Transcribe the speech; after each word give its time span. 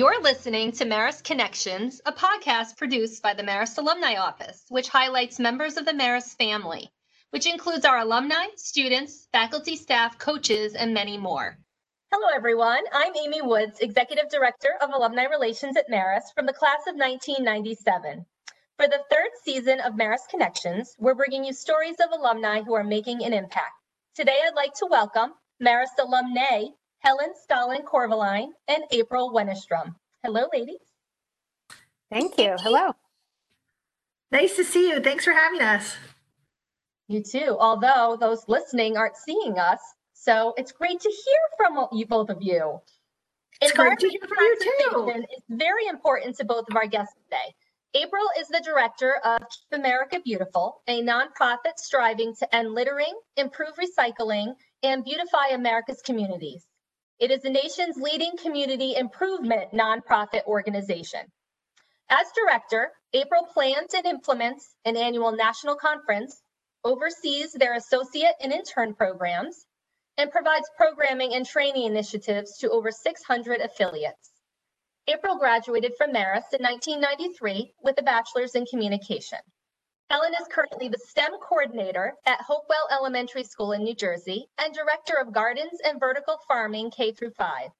You're 0.00 0.22
listening 0.22 0.72
to 0.72 0.86
Marist 0.86 1.24
Connections, 1.24 2.00
a 2.06 2.12
podcast 2.12 2.78
produced 2.78 3.22
by 3.22 3.34
the 3.34 3.42
Marist 3.42 3.76
Alumni 3.76 4.14
Office, 4.14 4.64
which 4.70 4.88
highlights 4.88 5.38
members 5.38 5.76
of 5.76 5.84
the 5.84 5.92
Marist 5.92 6.38
family, 6.38 6.90
which 7.32 7.44
includes 7.46 7.84
our 7.84 7.98
alumni, 7.98 8.46
students, 8.56 9.28
faculty, 9.30 9.76
staff, 9.76 10.16
coaches, 10.16 10.74
and 10.74 10.94
many 10.94 11.18
more. 11.18 11.58
Hello, 12.10 12.28
everyone. 12.34 12.82
I'm 12.94 13.14
Amy 13.14 13.42
Woods, 13.42 13.80
Executive 13.80 14.30
Director 14.30 14.70
of 14.80 14.88
Alumni 14.88 15.24
Relations 15.24 15.76
at 15.76 15.90
Marist 15.90 16.32
from 16.34 16.46
the 16.46 16.54
class 16.54 16.80
of 16.88 16.96
1997. 16.96 18.24
For 18.78 18.88
the 18.88 19.04
third 19.10 19.30
season 19.44 19.80
of 19.80 19.96
Marist 19.96 20.30
Connections, 20.30 20.96
we're 20.98 21.14
bringing 21.14 21.44
you 21.44 21.52
stories 21.52 21.96
of 22.02 22.10
alumni 22.10 22.62
who 22.62 22.72
are 22.72 22.84
making 22.84 23.22
an 23.22 23.34
impact. 23.34 23.74
Today, 24.14 24.38
I'd 24.46 24.54
like 24.54 24.72
to 24.76 24.88
welcome 24.90 25.34
Marist 25.62 25.98
alumnae 25.98 26.70
Helen 27.00 27.32
Stalin 27.42 27.82
Corveline 27.82 28.52
and 28.68 28.84
April 28.90 29.32
Wenestrom. 29.32 29.94
Hello, 30.22 30.48
ladies. 30.52 30.80
Thank 32.10 32.38
you. 32.38 32.56
Hello. 32.58 32.94
Nice 34.30 34.56
to 34.56 34.64
see 34.64 34.90
you. 34.90 35.00
Thanks 35.00 35.24
for 35.24 35.32
having 35.32 35.62
us. 35.62 35.96
You 37.08 37.22
too, 37.22 37.56
although 37.58 38.16
those 38.20 38.44
listening 38.48 38.96
aren't 38.96 39.16
seeing 39.16 39.58
us. 39.58 39.80
So 40.12 40.54
it's 40.56 40.72
great 40.72 41.00
to 41.00 41.08
hear 41.08 41.40
from 41.56 41.88
you, 41.92 42.06
both 42.06 42.28
of 42.28 42.38
you. 42.40 42.80
It's 43.60 43.72
great 43.72 43.98
to 43.98 44.08
hear 44.08 44.20
from 44.20 44.38
you 44.38 44.56
too. 44.60 45.24
It's 45.30 45.46
very 45.48 45.86
important 45.86 46.36
to 46.36 46.44
both 46.44 46.66
of 46.70 46.76
our 46.76 46.86
guests 46.86 47.14
today. 47.24 47.54
April 47.94 48.22
is 48.38 48.46
the 48.48 48.62
director 48.64 49.16
of 49.24 49.40
Keep 49.40 49.80
America 49.80 50.20
Beautiful, 50.24 50.82
a 50.86 51.02
nonprofit 51.02 51.76
striving 51.76 52.34
to 52.36 52.54
end 52.54 52.72
littering, 52.72 53.18
improve 53.36 53.72
recycling, 53.74 54.54
and 54.82 55.04
beautify 55.04 55.48
America's 55.52 56.00
communities. 56.02 56.66
It 57.20 57.30
is 57.30 57.42
the 57.42 57.50
nation's 57.50 57.98
leading 57.98 58.38
community 58.38 58.96
improvement 58.96 59.72
nonprofit 59.72 60.46
organization. 60.46 61.20
As 62.08 62.26
director, 62.34 62.90
April 63.12 63.46
plans 63.52 63.92
and 63.92 64.06
implements 64.06 64.74
an 64.86 64.96
annual 64.96 65.30
national 65.30 65.76
conference, 65.76 66.40
oversees 66.82 67.52
their 67.52 67.74
associate 67.74 68.36
and 68.40 68.54
intern 68.54 68.94
programs, 68.94 69.66
and 70.16 70.30
provides 70.30 70.68
programming 70.78 71.34
and 71.34 71.44
training 71.44 71.84
initiatives 71.84 72.56
to 72.58 72.70
over 72.70 72.90
600 72.90 73.60
affiliates. 73.60 74.32
April 75.06 75.36
graduated 75.36 75.92
from 75.98 76.12
Marist 76.12 76.54
in 76.54 76.62
1993 76.62 77.74
with 77.82 77.98
a 77.98 78.02
bachelor's 78.02 78.54
in 78.54 78.64
communication. 78.64 79.40
Helen 80.10 80.34
is 80.34 80.48
currently 80.48 80.88
the 80.88 80.98
STEM 80.98 81.38
coordinator 81.40 82.16
at 82.26 82.40
Hopewell 82.40 82.88
Elementary 82.90 83.44
School 83.44 83.70
in 83.70 83.84
New 83.84 83.94
Jersey 83.94 84.48
and 84.58 84.74
director 84.74 85.14
of 85.14 85.32
gardens 85.32 85.78
and 85.84 86.00
vertical 86.00 86.36
farming 86.48 86.90
K 86.90 87.12
through 87.12 87.30
5. 87.30 87.70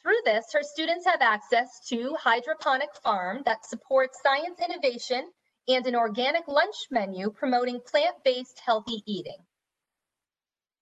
Through 0.00 0.22
this, 0.24 0.46
her 0.54 0.62
students 0.62 1.04
have 1.04 1.20
access 1.20 1.86
to 1.88 2.16
hydroponic 2.18 2.88
farm 3.04 3.42
that 3.44 3.66
supports 3.66 4.22
science 4.22 4.60
innovation 4.60 5.30
and 5.68 5.86
an 5.86 5.94
organic 5.94 6.48
lunch 6.48 6.86
menu 6.90 7.30
promoting 7.30 7.82
plant-based 7.86 8.58
healthy 8.64 9.02
eating. 9.06 9.44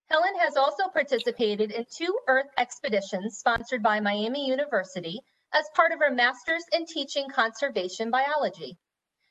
Helen 0.09 0.37
has 0.39 0.57
also 0.57 0.87
participated 0.93 1.73
in 1.73 1.85
two 1.91 2.17
Earth 2.29 2.51
expeditions 2.57 3.39
sponsored 3.39 3.83
by 3.83 3.99
Miami 3.99 4.47
University 4.47 5.21
as 5.53 5.69
part 5.75 5.91
of 5.91 5.99
her 5.99 6.15
master's 6.15 6.65
in 6.73 6.87
teaching 6.87 7.29
conservation 7.29 8.13
biology. 8.13 8.79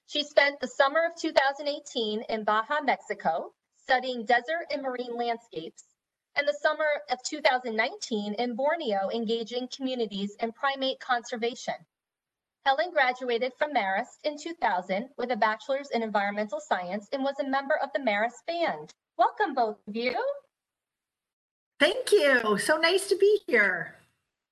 She 0.09 0.23
spent 0.23 0.59
the 0.59 0.67
summer 0.67 1.05
of 1.05 1.15
2018 1.21 2.23
in 2.29 2.43
Baja, 2.43 2.81
Mexico, 2.81 3.53
studying 3.83 4.25
desert 4.25 4.65
and 4.71 4.81
marine 4.81 5.15
landscapes, 5.15 5.83
and 6.35 6.47
the 6.47 6.57
summer 6.63 6.87
of 7.11 7.21
2019 7.21 8.33
in 8.33 8.55
Borneo, 8.55 9.11
engaging 9.13 9.67
communities 9.67 10.35
in 10.39 10.51
primate 10.51 10.99
conservation. 10.99 11.75
Helen 12.65 12.89
graduated 12.91 13.53
from 13.59 13.71
Marist 13.71 14.17
in 14.23 14.35
2000 14.35 15.09
with 15.19 15.29
a 15.29 15.35
bachelor's 15.35 15.91
in 15.91 16.01
environmental 16.01 16.59
science 16.59 17.07
and 17.13 17.23
was 17.23 17.39
a 17.39 17.47
member 17.47 17.75
of 17.75 17.89
the 17.93 18.01
Marist 18.01 18.43
band. 18.47 18.91
Welcome, 19.15 19.53
both 19.53 19.77
of 19.87 19.95
you. 19.95 20.15
Thank 21.79 22.11
you. 22.11 22.57
So 22.57 22.77
nice 22.77 23.09
to 23.09 23.15
be 23.15 23.41
here. 23.45 23.95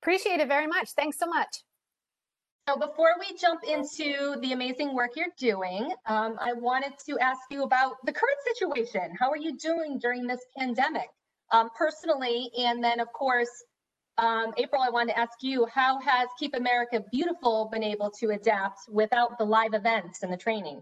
Appreciate 0.04 0.40
it 0.40 0.50
very 0.50 0.68
much. 0.68 0.92
Thanks 0.92 1.18
so 1.18 1.26
much. 1.26 1.64
So 2.68 2.76
before 2.76 3.12
we 3.18 3.34
jump 3.38 3.64
into 3.64 4.36
the 4.42 4.52
amazing 4.52 4.94
work 4.94 5.12
you're 5.16 5.28
doing, 5.38 5.90
um, 6.06 6.36
I 6.38 6.52
wanted 6.52 6.94
to 7.06 7.18
ask 7.20 7.40
you 7.50 7.64
about 7.64 7.94
the 8.04 8.12
current 8.12 8.40
situation. 8.44 9.16
How 9.18 9.32
are 9.32 9.38
you 9.38 9.58
doing 9.58 10.00
during 10.00 10.28
this 10.28 10.42
pandemic 10.58 11.08
um, 11.54 11.70
personally? 11.78 12.52
And 12.58 12.84
then, 12.84 13.00
of 13.00 13.08
course, 13.14 13.50
um, 14.18 14.54
April, 14.58 14.82
I 14.82 14.90
wanted 14.90 15.14
to 15.14 15.20
ask 15.20 15.32
you, 15.42 15.66
how 15.74 16.02
has 16.02 16.28
Keep 16.40 16.56
America 16.56 17.02
Beautiful 17.10 17.70
been 17.72 17.84
able 17.84 18.12
to 18.20 18.32
adapt 18.32 18.80
without 18.90 19.38
the 19.38 19.46
live 19.46 19.74
events 19.74 20.22
and 20.22 20.34
the 20.34 20.38
training? 20.38 20.82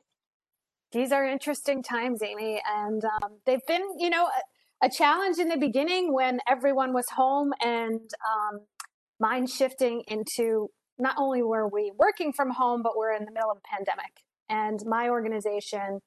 These 0.92 1.12
are 1.12 1.24
interesting 1.24 1.84
times, 1.84 2.24
Amy, 2.24 2.64
and 2.68 3.04
um, 3.22 3.38
they've 3.46 3.66
been, 3.68 3.84
you 4.00 4.10
know, 4.10 4.26
a, 4.26 4.88
a, 4.88 4.90
challenge 4.90 5.38
in 5.38 5.50
the 5.50 5.58
beginning 5.58 6.14
when 6.14 6.40
everyone 6.48 6.94
was 6.94 7.06
home 7.10 7.54
and 7.64 8.00
um, 8.00 8.62
mind 9.20 9.52
shifting 9.52 10.04
into 10.08 10.70
not 10.98 11.16
only 11.18 11.42
were 11.42 11.68
we 11.68 11.92
working 11.98 12.34
from 12.34 12.52
home, 12.52 12.82
but 12.82 12.96
we're 12.96 13.14
in 13.14 13.26
the 13.26 13.32
middle 13.32 13.52
of 13.52 13.58
a 13.58 13.76
pandemic. 13.76 14.24
And 14.50 14.86
my 14.86 15.10
organization 15.10 16.02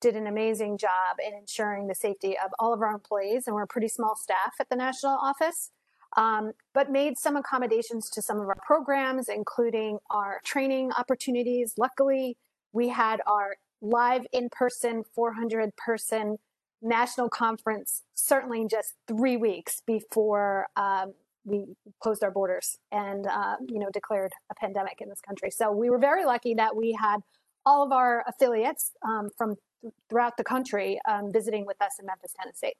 did 0.00 0.16
an 0.16 0.26
amazing 0.26 0.76
job 0.76 1.16
in 1.26 1.32
ensuring 1.34 1.86
the 1.86 1.94
safety 1.94 2.36
of 2.36 2.50
all 2.58 2.74
of 2.74 2.82
our 2.82 2.92
employees. 2.92 3.44
And 3.46 3.54
we're 3.54 3.62
a 3.62 3.66
pretty 3.66 3.88
small 3.88 4.16
staff 4.16 4.54
at 4.60 4.68
the 4.68 4.76
national 4.76 5.12
office, 5.12 5.70
um, 6.16 6.52
but 6.74 6.90
made 6.90 7.16
some 7.16 7.36
accommodations 7.36 8.10
to 8.10 8.20
some 8.20 8.38
of 8.38 8.46
our 8.46 8.58
programs, 8.66 9.28
including 9.28 9.98
our 10.10 10.40
training 10.44 10.92
opportunities. 10.98 11.74
Luckily, 11.78 12.36
we 12.72 12.88
had 12.88 13.20
our 13.26 13.56
live 13.80 14.26
in 14.32 14.48
person 14.50 15.04
400 15.14 15.76
person 15.76 16.38
national 16.82 17.30
conference 17.30 18.02
certainly 18.14 18.66
just 18.70 18.94
three 19.08 19.36
weeks 19.36 19.80
before 19.86 20.66
um, 20.76 21.14
we 21.44 21.64
closed 22.02 22.24
our 22.24 22.30
borders 22.30 22.78
and 22.90 23.26
uh, 23.26 23.56
you 23.66 23.78
know 23.78 23.88
declared 23.92 24.32
a 24.50 24.54
pandemic 24.54 25.00
in 25.00 25.08
this 25.08 25.20
country. 25.20 25.50
So 25.50 25.72
we 25.72 25.90
were 25.90 25.98
very 25.98 26.24
lucky 26.24 26.54
that 26.54 26.76
we 26.76 26.96
had 27.00 27.18
all 27.66 27.84
of 27.84 27.92
our 27.92 28.24
affiliates 28.26 28.92
um, 29.06 29.30
from 29.36 29.56
th- 29.82 29.94
throughout 30.08 30.36
the 30.36 30.44
country 30.44 31.00
um, 31.08 31.32
visiting 31.32 31.66
with 31.66 31.80
us 31.80 31.92
in 31.98 32.06
Memphis, 32.06 32.34
Tennessee. 32.40 32.74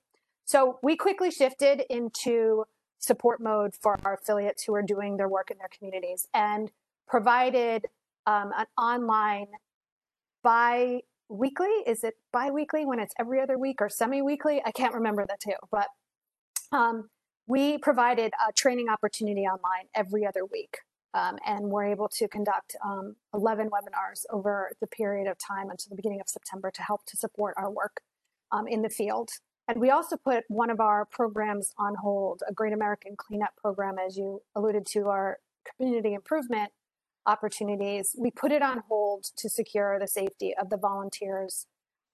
So 0.44 0.78
we 0.82 0.96
quickly 0.96 1.30
shifted 1.30 1.82
into 1.88 2.64
support 2.98 3.40
mode 3.40 3.74
for 3.80 3.98
our 4.04 4.14
affiliates 4.14 4.64
who 4.64 4.74
are 4.74 4.82
doing 4.82 5.16
their 5.16 5.28
work 5.28 5.50
in 5.50 5.58
their 5.58 5.68
communities 5.76 6.26
and 6.34 6.70
provided 7.06 7.86
um, 8.26 8.50
an 8.56 8.66
online 8.78 9.48
bi 10.42 11.00
weekly 11.28 11.68
is 11.86 12.04
it 12.04 12.14
bi-weekly 12.32 12.84
when 12.84 12.98
it's 12.98 13.14
every 13.18 13.40
other 13.40 13.58
week 13.58 13.80
or 13.80 13.88
semi-weekly 13.88 14.62
i 14.64 14.70
can't 14.70 14.94
remember 14.94 15.24
the 15.26 15.36
two 15.42 15.56
but 15.70 15.88
um, 16.72 17.08
we 17.46 17.78
provided 17.78 18.32
a 18.46 18.52
training 18.52 18.88
opportunity 18.88 19.42
online 19.42 19.86
every 19.94 20.26
other 20.26 20.44
week. 20.44 20.78
Um, 21.12 21.38
and 21.46 21.66
we're 21.66 21.84
able 21.84 22.08
to 22.08 22.26
conduct 22.26 22.74
um, 22.84 23.14
11 23.32 23.70
webinars 23.70 24.24
over 24.30 24.72
the 24.80 24.88
period 24.88 25.28
of 25.28 25.38
time 25.38 25.70
until 25.70 25.90
the 25.90 25.96
beginning 25.96 26.20
of 26.20 26.28
September 26.28 26.72
to 26.72 26.82
help 26.82 27.04
to 27.06 27.16
support 27.16 27.54
our 27.56 27.70
work 27.70 28.00
um, 28.50 28.66
in 28.66 28.82
the 28.82 28.88
field. 28.88 29.30
And 29.68 29.80
we 29.80 29.90
also 29.90 30.16
put 30.16 30.44
one 30.48 30.70
of 30.70 30.80
our 30.80 31.04
programs 31.04 31.72
on 31.78 31.94
hold, 31.94 32.42
a 32.48 32.52
Great 32.52 32.72
American 32.72 33.14
Cleanup 33.16 33.56
program, 33.56 33.96
as 34.04 34.16
you 34.16 34.42
alluded 34.56 34.86
to, 34.86 35.08
our 35.08 35.38
community 35.76 36.14
improvement 36.14 36.72
opportunities. 37.26 38.14
We 38.18 38.30
put 38.30 38.52
it 38.52 38.60
on 38.60 38.82
hold 38.88 39.24
to 39.36 39.48
secure 39.48 39.98
the 39.98 40.08
safety 40.08 40.52
of 40.60 40.68
the 40.68 40.76
volunteers 40.76 41.66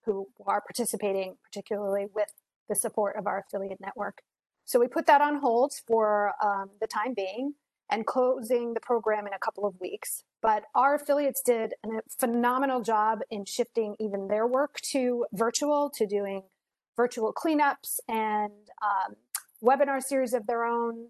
who 0.04 0.28
are 0.46 0.60
participating, 0.60 1.36
particularly 1.42 2.06
with 2.14 2.32
the 2.68 2.74
support 2.74 3.16
of 3.16 3.26
our 3.26 3.40
affiliate 3.40 3.80
network. 3.80 4.22
So 4.70 4.78
we 4.78 4.86
put 4.86 5.06
that 5.06 5.20
on 5.20 5.40
hold 5.40 5.72
for 5.88 6.32
um, 6.40 6.70
the 6.80 6.86
time 6.86 7.12
being 7.12 7.54
and 7.90 8.06
closing 8.06 8.72
the 8.72 8.78
program 8.78 9.26
in 9.26 9.32
a 9.32 9.38
couple 9.40 9.66
of 9.66 9.74
weeks. 9.80 10.22
But 10.40 10.62
our 10.76 10.94
affiliates 10.94 11.42
did 11.42 11.74
a 11.84 11.88
phenomenal 12.20 12.80
job 12.80 13.18
in 13.32 13.46
shifting 13.46 13.96
even 13.98 14.28
their 14.28 14.46
work 14.46 14.80
to 14.92 15.26
virtual, 15.32 15.90
to 15.96 16.06
doing 16.06 16.44
virtual 16.96 17.32
cleanups 17.32 17.98
and 18.08 18.52
um, 18.80 19.16
webinar 19.60 20.00
series 20.00 20.34
of 20.34 20.46
their 20.46 20.64
own, 20.64 21.08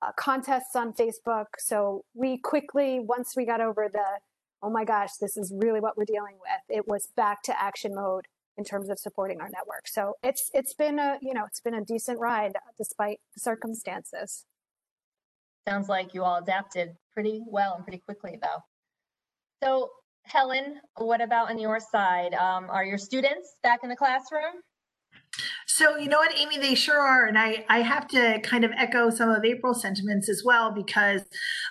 uh, 0.00 0.12
contests 0.16 0.74
on 0.74 0.94
Facebook. 0.94 1.48
So 1.58 2.06
we 2.14 2.38
quickly, 2.38 2.98
once 2.98 3.36
we 3.36 3.44
got 3.44 3.60
over 3.60 3.90
the, 3.92 4.20
oh 4.62 4.70
my 4.70 4.86
gosh, 4.86 5.16
this 5.20 5.36
is 5.36 5.52
really 5.54 5.80
what 5.80 5.98
we're 5.98 6.06
dealing 6.06 6.36
with, 6.40 6.78
it 6.78 6.88
was 6.88 7.08
back 7.14 7.42
to 7.42 7.62
action 7.62 7.94
mode 7.94 8.26
in 8.56 8.64
terms 8.64 8.88
of 8.88 8.98
supporting 8.98 9.40
our 9.40 9.48
network. 9.48 9.86
So 9.86 10.14
it's 10.22 10.50
it's 10.54 10.74
been 10.74 10.98
a 10.98 11.18
you 11.20 11.34
know 11.34 11.44
it's 11.46 11.60
been 11.60 11.74
a 11.74 11.84
decent 11.84 12.18
ride 12.18 12.52
despite 12.76 13.20
the 13.34 13.40
circumstances. 13.40 14.44
Sounds 15.68 15.88
like 15.88 16.14
you 16.14 16.24
all 16.24 16.38
adapted 16.38 16.96
pretty 17.12 17.42
well 17.46 17.74
and 17.74 17.84
pretty 17.84 18.02
quickly 18.04 18.38
though. 18.40 18.62
So 19.62 19.90
Helen, 20.24 20.80
what 20.96 21.20
about 21.20 21.50
on 21.50 21.58
your 21.58 21.80
side? 21.80 22.34
Um, 22.34 22.68
are 22.70 22.84
your 22.84 22.98
students 22.98 23.56
back 23.62 23.80
in 23.82 23.88
the 23.88 23.96
classroom? 23.96 24.62
So 25.66 25.96
you 25.96 26.08
know 26.08 26.18
what, 26.18 26.36
Amy, 26.36 26.58
they 26.58 26.74
sure 26.74 27.00
are, 27.00 27.26
and 27.26 27.38
I 27.38 27.64
I 27.68 27.80
have 27.80 28.06
to 28.08 28.40
kind 28.40 28.64
of 28.64 28.72
echo 28.76 29.08
some 29.08 29.30
of 29.30 29.44
April's 29.44 29.80
sentiments 29.80 30.28
as 30.28 30.42
well 30.44 30.70
because, 30.70 31.22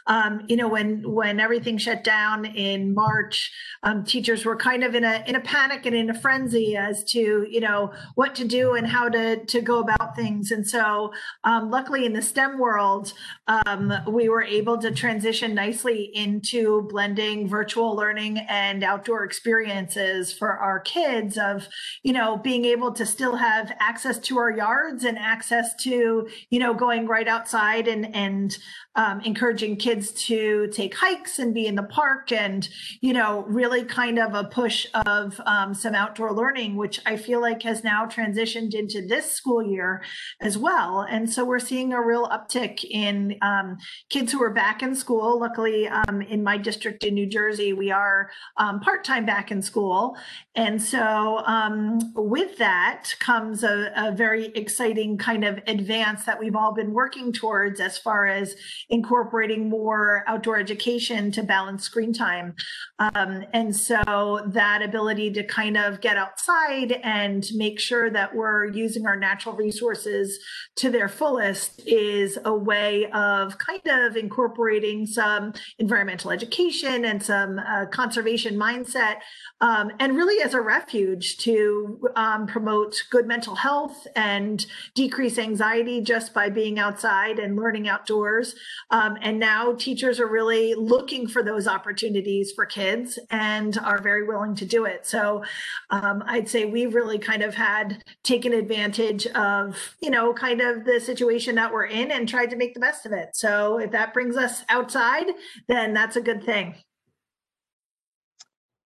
um, 0.07 0.41
you 0.47 0.55
know, 0.55 0.67
when 0.67 1.03
when 1.03 1.39
everything 1.39 1.77
shut 1.77 2.03
down 2.03 2.45
in 2.45 2.93
March, 2.93 3.51
um, 3.83 4.03
teachers 4.03 4.45
were 4.45 4.55
kind 4.55 4.83
of 4.83 4.95
in 4.95 5.03
a 5.03 5.23
in 5.27 5.35
a 5.35 5.41
panic 5.41 5.85
and 5.85 5.95
in 5.95 6.09
a 6.09 6.19
frenzy 6.19 6.75
as 6.75 7.03
to 7.05 7.45
you 7.49 7.59
know 7.59 7.91
what 8.15 8.35
to 8.35 8.47
do 8.47 8.73
and 8.73 8.87
how 8.87 9.09
to 9.09 9.45
to 9.45 9.61
go 9.61 9.79
about 9.79 10.15
things, 10.15 10.51
and 10.51 10.67
so 10.67 11.11
um, 11.43 11.69
luckily 11.69 12.05
in 12.05 12.13
the 12.13 12.21
STEM 12.21 12.57
world, 12.57 13.13
um, 13.47 13.93
we 14.07 14.29
were 14.29 14.43
able 14.43 14.77
to 14.79 14.91
transition 14.91 15.53
nicely 15.53 16.11
into 16.13 16.87
blending 16.89 17.47
virtual 17.47 17.95
learning 17.95 18.39
and 18.49 18.83
outdoor 18.83 19.23
experiences 19.23 20.33
for 20.33 20.57
our 20.57 20.79
kids 20.79 21.37
of 21.37 21.67
you 22.03 22.13
know 22.13 22.37
being 22.37 22.65
able 22.65 22.91
to 22.91 23.05
still 23.05 23.35
have 23.35 23.71
access 23.79 24.17
to 24.17 24.37
our 24.37 24.51
yards 24.51 25.03
and 25.03 25.17
access 25.17 25.75
to 25.75 26.27
you 26.49 26.59
know 26.59 26.73
going 26.73 27.05
right 27.05 27.27
outside 27.27 27.87
and 27.87 28.13
and 28.15 28.57
um, 28.95 29.21
encouraging 29.21 29.77
kids 29.77 29.90
to 29.99 30.67
take 30.67 30.95
hikes 30.95 31.39
and 31.39 31.53
be 31.53 31.65
in 31.67 31.75
the 31.75 31.83
park 31.83 32.31
and 32.31 32.69
you 33.01 33.13
know 33.13 33.43
really 33.47 33.83
kind 33.83 34.19
of 34.19 34.33
a 34.33 34.45
push 34.45 34.85
of 35.05 35.39
um, 35.45 35.73
some 35.73 35.95
outdoor 35.95 36.33
learning 36.33 36.75
which 36.75 36.99
i 37.05 37.17
feel 37.17 37.41
like 37.41 37.63
has 37.63 37.83
now 37.83 38.05
transitioned 38.05 38.73
into 38.73 39.05
this 39.05 39.31
school 39.31 39.63
year 39.63 40.03
as 40.41 40.57
well. 40.57 41.01
And 41.09 41.31
so 41.31 41.43
we're 41.43 41.59
seeing 41.59 41.93
a 41.93 42.01
real 42.01 42.27
uptick 42.29 42.83
in 42.83 43.35
um, 43.41 43.77
kids 44.09 44.31
who 44.31 44.41
are 44.43 44.53
back 44.53 44.83
in 44.83 44.95
school. 44.95 45.39
Luckily 45.39 45.87
um, 45.87 46.21
in 46.21 46.43
my 46.43 46.57
district 46.57 47.03
in 47.03 47.15
new 47.15 47.25
jersey 47.25 47.73
we 47.73 47.91
are 47.91 48.29
um, 48.57 48.79
part-time 48.79 49.25
back 49.25 49.51
in 49.51 49.61
school. 49.61 50.17
And 50.55 50.81
so 50.81 51.43
um, 51.45 52.13
with 52.15 52.57
that 52.57 53.13
comes 53.19 53.63
a, 53.63 53.91
a 53.95 54.11
very 54.11 54.47
exciting 54.47 55.17
kind 55.17 55.43
of 55.43 55.59
advance 55.67 56.25
that 56.25 56.39
we've 56.39 56.55
all 56.55 56.73
been 56.73 56.93
working 56.93 57.31
towards 57.31 57.79
as 57.79 57.97
far 57.97 58.27
as 58.27 58.55
incorporating 58.89 59.69
more 59.69 59.80
outdoor 60.27 60.57
education 60.57 61.31
to 61.31 61.43
balance 61.43 61.83
screen 61.83 62.13
time. 62.13 62.55
Um, 62.99 63.43
and 63.53 63.75
so 63.75 64.41
that 64.47 64.81
ability 64.81 65.31
to 65.31 65.43
kind 65.43 65.77
of 65.77 66.01
get 66.01 66.17
outside 66.17 66.91
and 67.03 67.47
make 67.55 67.79
sure 67.79 68.09
that 68.09 68.35
we're 68.35 68.65
using 68.65 69.05
our 69.05 69.15
natural 69.15 69.55
resources 69.55 70.39
to 70.75 70.89
their 70.89 71.09
fullest 71.09 71.81
is 71.87 72.37
a 72.45 72.53
way 72.53 73.09
of 73.11 73.57
kind 73.57 73.81
of 73.87 74.15
incorporating 74.15 75.05
some 75.05 75.53
environmental 75.79 76.31
education 76.31 77.05
and 77.05 77.21
some 77.21 77.59
uh, 77.59 77.85
conservation 77.87 78.55
mindset, 78.55 79.17
um, 79.61 79.91
and 79.99 80.15
really 80.15 80.41
as 80.43 80.53
a 80.53 80.61
refuge 80.61 81.37
to 81.37 81.99
um, 82.15 82.47
promote 82.47 82.95
good 83.09 83.27
mental 83.27 83.55
health 83.55 84.07
and 84.15 84.65
decrease 84.95 85.37
anxiety 85.37 86.01
just 86.01 86.33
by 86.33 86.49
being 86.49 86.79
outside 86.79 87.39
and 87.39 87.55
learning 87.55 87.87
outdoors. 87.87 88.55
Um, 88.89 89.17
and 89.21 89.39
now 89.39 89.70
teachers 89.75 90.19
are 90.19 90.27
really 90.27 90.73
looking 90.75 91.27
for 91.27 91.43
those 91.43 91.67
opportunities 91.67 92.51
for 92.51 92.65
kids 92.65 93.19
and 93.29 93.77
are 93.79 94.01
very 94.01 94.25
willing 94.27 94.55
to 94.55 94.65
do 94.65 94.85
it. 94.85 95.05
So 95.05 95.43
um, 95.89 96.23
I'd 96.25 96.49
say 96.49 96.65
we've 96.65 96.93
really 96.93 97.19
kind 97.19 97.41
of 97.41 97.55
had 97.55 98.03
taken 98.23 98.53
advantage 98.53 99.27
of, 99.27 99.95
you 100.01 100.09
know, 100.09 100.33
kind 100.33 100.61
of 100.61 100.85
the 100.85 100.99
situation 100.99 101.55
that 101.55 101.71
we're 101.71 101.85
in 101.85 102.11
and 102.11 102.27
tried 102.27 102.49
to 102.51 102.55
make 102.55 102.73
the 102.73 102.79
best 102.79 103.05
of 103.05 103.11
it. 103.11 103.29
So 103.33 103.79
if 103.79 103.91
that 103.91 104.13
brings 104.13 104.37
us 104.37 104.63
outside, 104.69 105.27
then 105.67 105.93
that's 105.93 106.15
a 106.15 106.21
good 106.21 106.43
thing. 106.43 106.75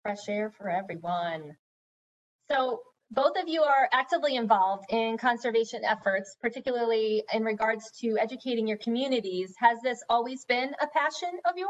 Fresh 0.03 0.27
air 0.27 0.51
for 0.57 0.69
everyone. 0.69 1.55
So 2.51 2.81
both 3.13 3.37
of 3.39 3.47
you 3.47 3.61
are 3.61 3.87
actively 3.91 4.35
involved 4.35 4.85
in 4.89 5.17
conservation 5.17 5.81
efforts, 5.85 6.35
particularly 6.41 7.23
in 7.31 7.43
regards 7.43 7.91
to 8.01 8.17
educating 8.19 8.67
your 8.67 8.77
communities. 8.77 9.53
Has 9.59 9.77
this 9.83 9.99
always 10.09 10.45
been 10.45 10.71
a 10.81 10.87
passion 10.87 11.29
of 11.45 11.55
yours? 11.55 11.69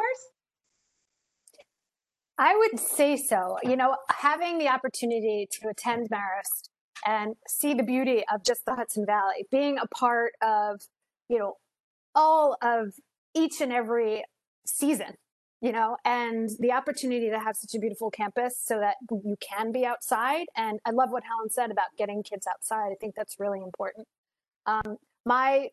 I 2.38 2.56
would 2.56 2.80
say 2.80 3.18
so. 3.18 3.58
You 3.64 3.76
know, 3.76 3.98
having 4.10 4.58
the 4.58 4.70
opportunity 4.70 5.48
to 5.52 5.70
attend 5.70 6.08
Marist 6.10 6.70
and 7.06 7.36
see 7.48 7.74
the 7.74 7.84
beauty 7.84 8.24
of 8.34 8.44
just 8.44 8.62
the 8.66 8.76
Hudson 8.76 9.06
Valley, 9.06 9.46
being 9.52 9.78
a 9.78 9.88
part 9.88 10.32
of, 10.42 10.80
you 11.30 11.38
know, 11.38 11.56
all 12.16 12.56
of 12.62 12.94
each 13.36 13.60
and 13.60 13.74
every 13.74 14.24
season 14.66 15.16
you 15.64 15.72
know, 15.72 15.96
and 16.04 16.50
the 16.60 16.74
opportunity 16.74 17.30
to 17.30 17.40
have 17.40 17.56
such 17.56 17.74
a 17.74 17.80
beautiful 17.80 18.12
campus 18.12 18.60
so 18.62 18.80
that 18.80 18.98
you 19.10 19.38
can 19.40 19.72
be 19.72 19.86
outside. 19.86 20.46
And 20.58 20.82
I 20.86 20.92
love 20.92 21.10
what 21.10 21.24
Helen 21.24 21.50
said 21.50 21.72
about 21.72 21.86
getting 21.98 22.22
kids 22.22 22.46
outside. 22.46 22.90
I 22.92 22.96
think 23.00 23.16
that's 23.16 23.40
really 23.40 23.62
important. 23.62 24.06
Um, 24.66 24.98
my 25.26 25.70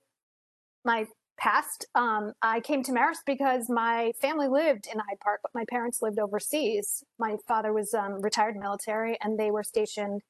my 0.84 1.06
past, 1.40 1.86
um, 1.96 2.34
I 2.40 2.60
came 2.60 2.84
to 2.84 2.92
Marist 2.92 3.24
because 3.26 3.68
my 3.68 4.12
family 4.20 4.46
lived 4.46 4.86
in 4.86 5.00
Hyde 5.00 5.18
Park, 5.20 5.40
but 5.42 5.50
my 5.54 5.64
parents 5.68 6.00
lived 6.00 6.20
overseas. 6.20 7.02
My 7.18 7.36
father 7.48 7.72
was 7.72 7.92
um, 7.92 8.22
retired 8.22 8.56
military, 8.56 9.18
and 9.20 9.40
they 9.40 9.50
were 9.50 9.64
stationed 9.64 10.20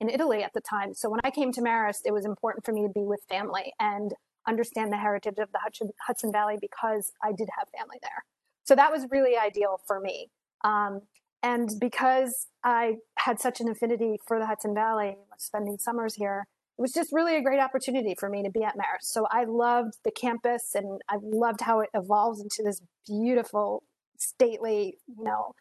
in 0.00 0.08
Italy 0.08 0.44
at 0.44 0.52
the 0.54 0.60
time. 0.60 0.94
So 0.94 1.10
when 1.10 1.20
I 1.24 1.32
came 1.32 1.50
to 1.54 1.60
Marist, 1.60 2.02
it 2.06 2.12
was 2.12 2.24
important 2.24 2.64
for 2.64 2.72
me 2.72 2.82
to 2.86 2.92
be 2.92 3.02
with 3.02 3.20
family 3.28 3.72
and 3.80 4.12
understand 4.46 4.92
the 4.92 4.98
heritage 4.98 5.38
of 5.38 5.50
the 5.50 5.58
Hudson, 5.58 5.90
Hudson 6.06 6.30
Valley 6.30 6.56
because 6.60 7.10
I 7.20 7.32
did 7.32 7.48
have 7.58 7.68
family 7.76 7.98
there. 8.00 8.22
So 8.68 8.74
that 8.74 8.92
was 8.92 9.06
really 9.10 9.34
ideal 9.34 9.80
for 9.86 9.98
me. 9.98 10.28
Um, 10.62 11.00
and 11.42 11.70
because 11.80 12.48
I 12.62 12.96
had 13.16 13.40
such 13.40 13.62
an 13.62 13.68
affinity 13.70 14.18
for 14.26 14.38
the 14.38 14.44
Hudson 14.44 14.74
Valley, 14.74 15.16
spending 15.38 15.78
summers 15.78 16.16
here, 16.16 16.44
it 16.76 16.82
was 16.82 16.92
just 16.92 17.10
really 17.10 17.36
a 17.36 17.42
great 17.42 17.60
opportunity 17.60 18.14
for 18.14 18.28
me 18.28 18.42
to 18.42 18.50
be 18.50 18.62
at 18.62 18.74
Marist. 18.76 19.04
So 19.04 19.26
I 19.30 19.44
loved 19.44 19.94
the 20.04 20.10
campus 20.10 20.74
and 20.74 21.00
I 21.08 21.16
loved 21.22 21.62
how 21.62 21.80
it 21.80 21.88
evolves 21.94 22.42
into 22.42 22.62
this 22.62 22.82
beautiful, 23.06 23.84
stately, 24.18 24.98
you 25.06 25.24
know, 25.24 25.54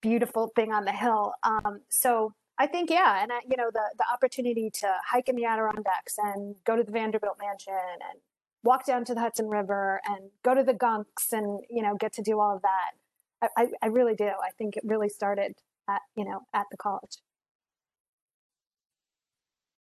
beautiful 0.00 0.52
thing 0.56 0.72
on 0.72 0.86
the 0.86 0.92
hill. 0.92 1.34
Um, 1.42 1.82
so 1.90 2.32
I 2.56 2.66
think, 2.66 2.88
yeah, 2.88 3.22
and 3.22 3.30
I, 3.30 3.40
you 3.46 3.58
know, 3.58 3.68
the 3.70 3.84
the 3.98 4.06
opportunity 4.10 4.70
to 4.80 4.90
hike 5.06 5.28
in 5.28 5.36
the 5.36 5.44
Adirondacks 5.44 6.14
and 6.16 6.54
go 6.64 6.76
to 6.76 6.82
the 6.82 6.92
Vanderbilt 6.92 7.36
Mansion 7.38 7.74
and 7.74 8.20
walk 8.62 8.86
down 8.86 9.04
to 9.06 9.14
the 9.14 9.20
Hudson 9.20 9.48
River 9.48 10.00
and 10.06 10.30
go 10.44 10.54
to 10.54 10.62
the 10.62 10.74
gunks 10.74 11.32
and, 11.32 11.62
you 11.68 11.82
know, 11.82 11.96
get 11.96 12.12
to 12.14 12.22
do 12.22 12.40
all 12.40 12.56
of 12.56 12.62
that. 12.62 13.50
I, 13.56 13.68
I 13.82 13.86
really 13.86 14.14
do. 14.14 14.26
I 14.26 14.50
think 14.56 14.76
it 14.76 14.84
really 14.84 15.08
started 15.08 15.54
at, 15.88 16.02
you 16.16 16.24
know, 16.24 16.42
at 16.54 16.66
the 16.70 16.76
college. 16.76 17.18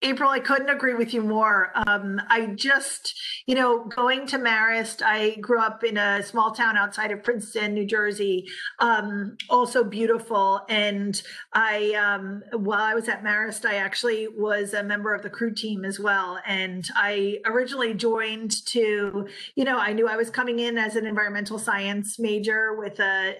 April, 0.03 0.31
I 0.31 0.41
couldn't 0.41 0.71
agree 0.71 0.95
with 0.95 1.13
you 1.13 1.21
more. 1.21 1.73
Um, 1.87 2.23
I 2.29 2.47
just, 2.47 3.21
you 3.45 3.55
know, 3.55 3.85
going 3.85 4.27
to 4.29 4.39
Marist, 4.39 5.03
I 5.05 5.37
grew 5.37 5.61
up 5.61 5.85
in 5.85 5.99
a 5.99 6.23
small 6.23 6.53
town 6.53 6.79
outside 6.79 7.11
of 7.13 7.23
Princeton, 7.23 7.75
New 7.75 7.85
Jersey, 7.85 8.49
um, 8.79 9.37
also 9.51 9.85
beautiful. 9.85 10.63
And 10.71 11.21
I, 11.53 11.93
um, 11.93 12.43
while 12.59 12.83
I 12.83 12.95
was 12.95 13.11
at 13.11 13.23
Marist, 13.23 13.67
I 13.67 13.77
actually 13.77 14.27
was 14.27 14.73
a 14.73 14.83
member 14.83 15.15
of 15.15 15.23
the 15.23 15.29
crew 15.29 15.53
team 15.53 15.85
as 15.85 16.01
well. 16.01 16.39
And 16.47 16.89
I 16.97 17.39
originally 17.45 17.93
joined 17.93 18.65
to, 18.69 19.29
you 19.55 19.65
know, 19.65 19.77
I 19.77 19.93
knew 19.93 20.09
I 20.09 20.17
was 20.17 20.31
coming 20.31 20.61
in 20.61 20.79
as 20.79 20.97
an 20.97 21.05
environmental 21.07 21.59
science 21.59 22.19
major 22.19 22.75
with 22.75 22.99
a, 23.01 23.35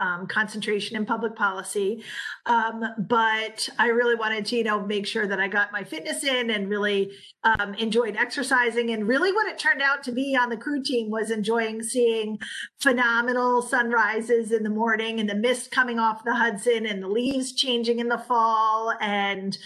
a 0.00 0.04
um, 0.04 0.28
concentration 0.28 0.96
in 0.96 1.04
public 1.04 1.34
policy. 1.34 2.04
Um, 2.46 2.84
but 2.96 3.68
I 3.76 3.88
really 3.88 4.14
wanted 4.14 4.46
to, 4.46 4.56
you 4.56 4.62
know, 4.62 4.86
make 4.86 5.04
sure 5.04 5.26
that 5.26 5.40
I 5.40 5.48
got 5.48 5.72
my 5.72 5.82
fitness 5.96 6.24
in 6.24 6.50
and 6.50 6.68
really 6.68 7.10
um, 7.44 7.74
enjoyed 7.74 8.16
exercising. 8.16 8.90
And 8.90 9.08
really, 9.08 9.32
what 9.32 9.46
it 9.46 9.58
turned 9.58 9.82
out 9.82 10.02
to 10.04 10.12
be 10.12 10.36
on 10.36 10.50
the 10.50 10.56
crew 10.56 10.82
team 10.82 11.10
was 11.10 11.30
enjoying 11.30 11.82
seeing 11.82 12.38
phenomenal 12.80 13.62
sunrises 13.62 14.52
in 14.52 14.62
the 14.62 14.70
morning 14.70 15.20
and 15.20 15.28
the 15.28 15.34
mist 15.34 15.70
coming 15.70 15.98
off 15.98 16.24
the 16.24 16.34
Hudson 16.34 16.86
and 16.86 17.02
the 17.02 17.08
leaves 17.08 17.54
changing 17.54 17.98
in 17.98 18.08
the 18.08 18.18
fall 18.18 18.92
and 19.00 19.56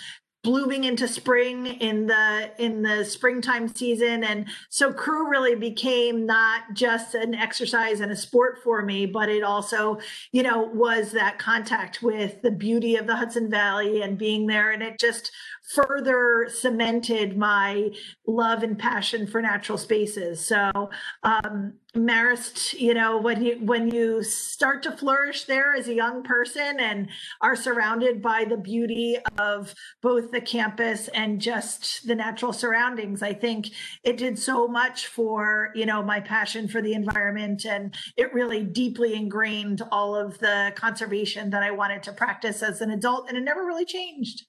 blooming 0.43 0.85
into 0.85 1.07
spring 1.07 1.67
in 1.67 2.07
the 2.07 2.51
in 2.59 2.81
the 2.81 3.05
springtime 3.05 3.69
season 3.69 4.25
and 4.25 4.47
so 4.71 4.91
crew 4.91 5.29
really 5.29 5.55
became 5.55 6.25
not 6.25 6.63
just 6.73 7.15
an 7.15 7.35
exercise 7.35 8.01
and 8.01 8.11
a 8.11 8.17
sport 8.17 8.59
for 8.65 8.81
me 8.81 9.05
but 9.05 9.29
it 9.29 9.43
also 9.43 9.99
you 10.33 10.43
know 10.43 10.63
was 10.73 11.13
that 11.13 11.39
contact 11.39 12.03
with 12.03 12.41
the 12.41 12.51
beauty 12.51 12.97
of 12.97 13.07
the 13.07 13.15
Hudson 13.15 13.51
Valley 13.51 14.01
and 14.01 14.17
being 14.17 14.47
there 14.47 14.71
and 14.71 14.83
it 14.83 14.99
just 14.99 15.31
further 15.75 16.49
cemented 16.51 17.37
my 17.37 17.91
love 18.27 18.63
and 18.63 18.79
passion 18.79 19.27
for 19.27 19.41
natural 19.41 19.79
spaces 19.79 20.45
so 20.45 20.91
um 21.23 21.73
Marist, 21.97 22.79
you 22.79 22.95
know, 22.95 23.19
when 23.19 23.43
you 23.43 23.59
when 23.65 23.89
you 23.89 24.23
start 24.23 24.85
to 24.85 24.93
flourish 24.93 25.45
there 25.45 25.75
as 25.75 25.89
a 25.89 25.95
young 25.95 26.23
person 26.23 26.79
and 26.79 27.09
are 27.41 27.57
surrounded 27.57 28.23
by 28.23 28.45
the 28.45 28.57
beauty 28.57 29.17
of 29.39 29.75
both 30.01 30.31
the 30.31 30.41
campus 30.41 31.09
and 31.09 31.41
just 31.41 32.07
the 32.07 32.15
natural 32.15 32.53
surroundings, 32.53 33.23
I 33.23 33.33
think 33.33 33.71
it 34.05 34.19
did 34.19 34.39
so 34.39 34.69
much 34.69 35.09
for, 35.09 35.71
you 35.75 35.85
know, 35.85 36.01
my 36.01 36.21
passion 36.21 36.69
for 36.69 36.81
the 36.81 36.93
environment 36.93 37.65
and 37.65 37.93
it 38.17 38.33
really 38.33 38.63
deeply 38.63 39.15
ingrained 39.15 39.83
all 39.91 40.15
of 40.15 40.39
the 40.39 40.73
conservation 40.77 41.51
that 41.51 41.65
I 41.65 41.73
wanted 41.73 42.05
to 42.05 42.13
practice 42.13 42.63
as 42.63 42.81
an 42.81 42.93
adult 42.93 43.29
and 43.29 43.37
it 43.37 43.43
never 43.43 43.65
really 43.65 43.85
changed. 43.85 44.45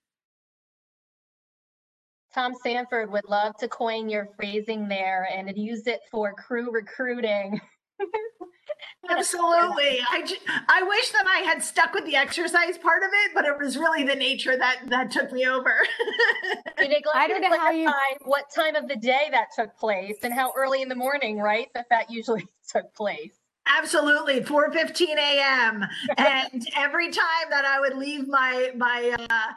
Tom 2.34 2.54
Sanford 2.64 3.12
would 3.12 3.26
love 3.28 3.56
to 3.58 3.68
coin 3.68 4.10
your 4.10 4.30
phrasing 4.38 4.88
there 4.88 5.28
and 5.34 5.52
use 5.58 5.86
it 5.88 6.00
for 6.12 6.34
crew 6.34 6.72
recruiting. 6.72 7.60
Absolutely. 9.10 10.00
I, 10.10 10.24
I 10.70 10.84
wish 10.84 11.10
that 11.12 11.26
I 11.28 11.40
had 11.40 11.62
stuck 11.62 11.94
with 11.94 12.06
the 12.06 12.16
exercise 12.16 12.78
part 12.78 13.04
of 13.04 13.10
it, 13.26 13.32
but 13.34 13.46
it 13.46 13.58
was 13.60 13.78
really 13.78 14.04
the 14.04 14.16
nature 14.16 14.58
that 14.58 14.82
that 14.88 15.12
took 15.12 15.32
me 15.32 15.46
over. 15.46 15.76
You 16.80 16.88
neglected 16.88 17.12
I 17.16 17.28
don't 17.28 17.42
know 17.42 17.58
how 17.60 17.70
you- 17.70 17.84
clarify 17.84 18.26
what 18.26 18.46
time 18.56 18.76
of 18.76 18.88
the 18.88 18.96
day 18.96 19.28
that 19.32 19.48
took 19.56 19.78
place 19.78 20.16
and 20.24 20.34
how 20.34 20.52
early 20.58 20.82
in 20.82 20.90
the 20.90 20.96
morning, 20.96 21.38
right? 21.38 21.68
That 21.76 21.86
that 21.92 22.10
usually 22.10 22.48
took 22.72 22.92
place. 22.96 23.34
Absolutely, 23.68 24.42
4:15 24.42 25.10
a.m. 25.18 25.86
and 26.18 26.68
every 26.76 27.12
time 27.12 27.50
that 27.52 27.66
I 27.66 27.80
would 27.80 27.96
leave 27.98 28.28
my 28.28 28.72
my 28.76 29.16
uh, 29.30 29.52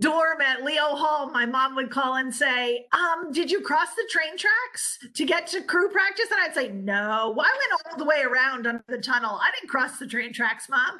dorm 0.00 0.40
at 0.40 0.62
Leo 0.64 0.94
Hall, 0.94 1.30
my 1.30 1.46
mom 1.46 1.74
would 1.76 1.90
call 1.90 2.16
and 2.16 2.34
say, 2.34 2.86
um, 2.92 3.32
"Did 3.32 3.50
you 3.50 3.60
cross 3.60 3.94
the 3.94 4.06
train 4.10 4.36
tracks 4.36 4.98
to 5.14 5.24
get 5.24 5.46
to 5.48 5.62
crew 5.62 5.88
practice?" 5.90 6.26
And 6.30 6.40
I'd 6.40 6.54
say, 6.54 6.68
"No, 6.68 7.34
well, 7.36 7.46
I 7.46 7.58
went 7.58 7.72
all 7.86 7.98
the 7.98 8.04
way 8.04 8.22
around 8.22 8.66
under 8.66 8.84
the 8.88 8.98
tunnel. 8.98 9.38
I 9.42 9.50
didn't 9.52 9.70
cross 9.70 9.98
the 9.98 10.06
train 10.06 10.32
tracks, 10.32 10.68
mom." 10.68 10.98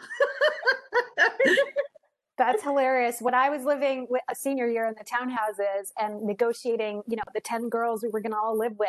That's 2.39 2.63
hilarious. 2.63 3.21
When 3.21 3.35
I 3.35 3.49
was 3.49 3.65
living 3.65 4.07
with 4.11 4.23
a 4.31 4.35
senior 4.35 4.69
year 4.69 4.87
in 4.87 4.95
the 4.99 5.05
townhouses 5.05 5.91
and 5.99 6.23
negotiating, 6.23 7.03
you 7.09 7.17
know, 7.17 7.23
the 7.35 7.41
10 7.41 7.71
girls 7.71 8.03
we 8.03 8.11
were 8.11 8.21
going 8.21 8.33
to 8.33 8.39
all 8.39 8.59
live 8.59 8.79
with, 8.79 8.89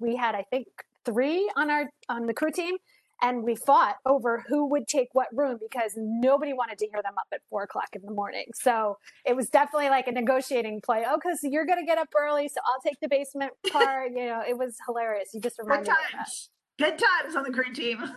we 0.00 0.16
had, 0.16 0.34
I 0.34 0.44
think, 0.50 0.66
three 1.04 1.48
on 1.56 1.70
our, 1.70 1.88
on 2.08 2.26
the 2.26 2.34
crew 2.34 2.50
team. 2.50 2.76
And 3.22 3.42
we 3.42 3.54
fought 3.54 3.96
over 4.06 4.44
who 4.48 4.66
would 4.70 4.88
take 4.88 5.08
what 5.12 5.28
room 5.32 5.58
because 5.60 5.92
nobody 5.96 6.52
wanted 6.52 6.78
to 6.78 6.86
hear 6.86 7.02
them 7.02 7.14
up 7.18 7.26
at 7.32 7.40
four 7.50 7.62
o'clock 7.64 7.88
in 7.94 8.02
the 8.02 8.10
morning. 8.12 8.46
So 8.54 8.96
it 9.26 9.36
was 9.36 9.48
definitely 9.50 9.88
like 9.90 10.06
a 10.08 10.12
negotiating 10.12 10.80
play. 10.80 11.04
Oh, 11.06 11.16
because 11.22 11.40
you're 11.42 11.66
going 11.66 11.78
to 11.78 11.84
get 11.86 11.98
up 11.98 12.08
early. 12.18 12.48
So 12.48 12.60
I'll 12.66 12.80
take 12.80 12.98
the 13.00 13.08
basement 13.08 13.52
part. 13.72 14.12
you 14.12 14.26
know, 14.26 14.42
it 14.46 14.56
was 14.56 14.76
hilarious. 14.86 15.30
You 15.34 15.40
just 15.40 15.56
Good 15.58 15.64
reminded 15.66 15.88
me 15.88 15.92
of 15.92 15.96
that. 16.12 16.16
times. 16.18 16.50
Good 16.78 16.98
times 16.98 17.36
on 17.36 17.42
the 17.44 17.50
crew 17.50 17.72
team. 17.72 17.98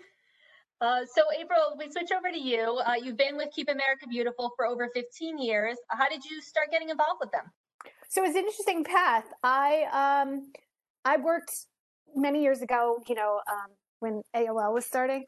Uh, 0.82 1.02
so 1.14 1.24
April, 1.38 1.76
we 1.78 1.92
switch 1.92 2.10
over 2.18 2.32
to 2.32 2.40
you. 2.40 2.80
Uh, 2.88 2.94
you've 3.04 3.18
been 3.18 3.36
with 3.36 3.50
Keep 3.54 3.68
America 3.68 4.08
Beautiful 4.10 4.52
for 4.56 4.66
over 4.66 4.90
15 4.94 5.38
years. 5.38 5.76
How 5.90 6.08
did 6.08 6.24
you 6.24 6.42
start 6.42 6.68
getting 6.72 6.88
involved 6.90 7.20
with 7.20 7.32
them? 7.32 7.52
So 8.08 8.24
it's 8.24 8.36
an 8.36 8.46
interesting 8.46 8.86
path. 8.86 9.26
I 9.44 10.22
um 10.24 10.52
I 11.04 11.18
worked 11.18 11.66
many 12.16 12.42
years 12.42 12.62
ago, 12.62 13.02
you 13.08 13.16
know, 13.16 13.40
um, 13.50 13.72
when 14.00 14.22
AOL 14.36 14.74
was 14.74 14.86
starting. 14.86 15.26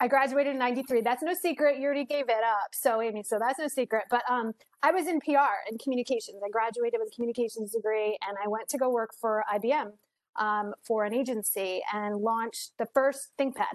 I 0.00 0.06
graduated 0.06 0.52
in 0.52 0.58
93. 0.58 1.00
That's 1.00 1.22
no 1.22 1.34
secret. 1.34 1.78
You 1.78 1.86
already 1.86 2.04
gave 2.04 2.28
it 2.28 2.44
up. 2.44 2.68
So 2.72 3.00
Amy, 3.00 3.22
so 3.22 3.38
that's 3.38 3.58
no 3.58 3.68
secret. 3.68 4.04
But 4.10 4.22
um 4.30 4.52
I 4.82 4.92
was 4.92 5.06
in 5.06 5.20
PR 5.20 5.66
and 5.68 5.80
communications. 5.80 6.40
I 6.44 6.50
graduated 6.50 7.00
with 7.00 7.08
a 7.12 7.14
communications 7.14 7.72
degree 7.72 8.18
and 8.26 8.36
I 8.44 8.48
went 8.48 8.68
to 8.68 8.78
go 8.78 8.90
work 8.90 9.10
for 9.20 9.44
IBM 9.52 9.92
um, 10.36 10.74
for 10.86 11.04
an 11.04 11.14
agency 11.14 11.82
and 11.92 12.16
launched 12.16 12.72
the 12.78 12.86
first 12.94 13.30
ThinkPad. 13.38 13.74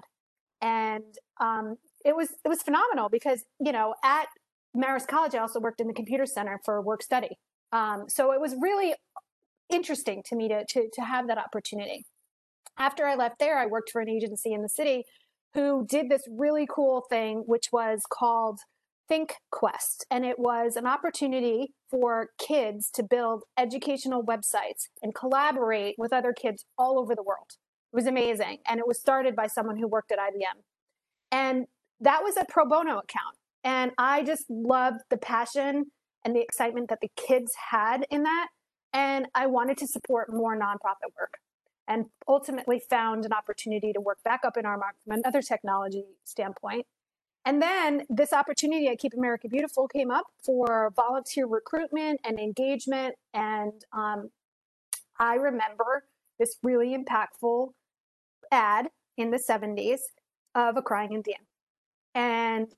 And 0.60 1.14
um, 1.40 1.76
it 2.04 2.16
was 2.16 2.30
it 2.44 2.48
was 2.48 2.62
phenomenal 2.62 3.08
because, 3.08 3.44
you 3.60 3.72
know, 3.72 3.94
at 4.04 4.26
Marist 4.76 5.08
College, 5.08 5.34
I 5.34 5.38
also 5.38 5.60
worked 5.60 5.80
in 5.80 5.86
the 5.86 5.94
computer 5.94 6.26
center 6.26 6.60
for 6.64 6.80
work 6.82 7.02
study. 7.02 7.38
Um, 7.72 8.04
so 8.08 8.32
it 8.32 8.40
was 8.40 8.54
really 8.60 8.94
interesting 9.70 10.22
to 10.26 10.36
me 10.36 10.48
to, 10.48 10.64
to, 10.64 10.88
to 10.92 11.02
have 11.02 11.26
that 11.28 11.38
opportunity. 11.38 12.06
After 12.78 13.06
I 13.06 13.16
left 13.16 13.40
there, 13.40 13.58
I 13.58 13.66
worked 13.66 13.90
for 13.90 14.00
an 14.00 14.08
agency 14.08 14.52
in 14.52 14.62
the 14.62 14.68
city 14.68 15.04
who 15.54 15.84
did 15.86 16.08
this 16.08 16.22
really 16.30 16.66
cool 16.70 17.04
thing, 17.10 17.42
which 17.46 17.70
was 17.72 18.02
called 18.08 18.60
Think 19.08 19.34
Quest. 19.50 20.06
And 20.10 20.24
it 20.24 20.38
was 20.38 20.76
an 20.76 20.86
opportunity 20.86 21.72
for 21.90 22.28
kids 22.38 22.90
to 22.94 23.02
build 23.02 23.42
educational 23.56 24.22
websites 24.22 24.88
and 25.02 25.14
collaborate 25.14 25.96
with 25.98 26.12
other 26.12 26.32
kids 26.32 26.64
all 26.76 27.00
over 27.00 27.16
the 27.16 27.22
world. 27.22 27.56
It 27.92 27.96
was 27.96 28.06
amazing. 28.06 28.58
And 28.68 28.78
it 28.78 28.86
was 28.86 29.00
started 29.00 29.34
by 29.34 29.48
someone 29.48 29.78
who 29.78 29.88
worked 29.88 30.12
at 30.12 30.18
IBM. 30.18 30.62
And 31.32 31.66
that 32.00 32.22
was 32.22 32.36
a 32.36 32.44
pro 32.48 32.64
bono 32.64 32.98
account. 32.98 33.36
And 33.64 33.90
I 33.98 34.22
just 34.22 34.44
loved 34.48 35.00
the 35.10 35.16
passion 35.16 35.86
and 36.24 36.36
the 36.36 36.42
excitement 36.42 36.90
that 36.90 37.00
the 37.00 37.10
kids 37.16 37.50
had 37.70 38.06
in 38.10 38.22
that. 38.22 38.48
And 38.92 39.26
I 39.34 39.46
wanted 39.46 39.78
to 39.78 39.88
support 39.88 40.32
more 40.32 40.56
nonprofit 40.56 41.10
work 41.18 41.38
and 41.88 42.06
ultimately 42.28 42.78
found 42.78 43.24
an 43.24 43.32
opportunity 43.32 43.92
to 43.92 44.00
work 44.00 44.18
back 44.22 44.44
up 44.44 44.56
in 44.56 44.64
Armonk 44.64 44.94
from 45.02 45.18
another 45.18 45.40
technology 45.42 46.04
standpoint. 46.24 46.86
And 47.44 47.62
then 47.62 48.02
this 48.10 48.34
opportunity 48.34 48.88
at 48.88 48.98
Keep 48.98 49.14
America 49.14 49.48
Beautiful 49.48 49.88
came 49.88 50.10
up 50.10 50.26
for 50.44 50.92
volunteer 50.94 51.46
recruitment 51.46 52.20
and 52.24 52.38
engagement. 52.38 53.14
And 53.32 53.72
um, 53.92 54.30
I 55.18 55.36
remember 55.36 56.04
this 56.38 56.56
really 56.62 56.96
impactful 56.96 57.72
ad 58.52 58.88
in 59.16 59.30
the 59.30 59.38
70s 59.38 60.00
of 60.54 60.76
a 60.76 60.82
crying 60.82 61.12
Indian. 61.12 61.40
And 62.14 62.68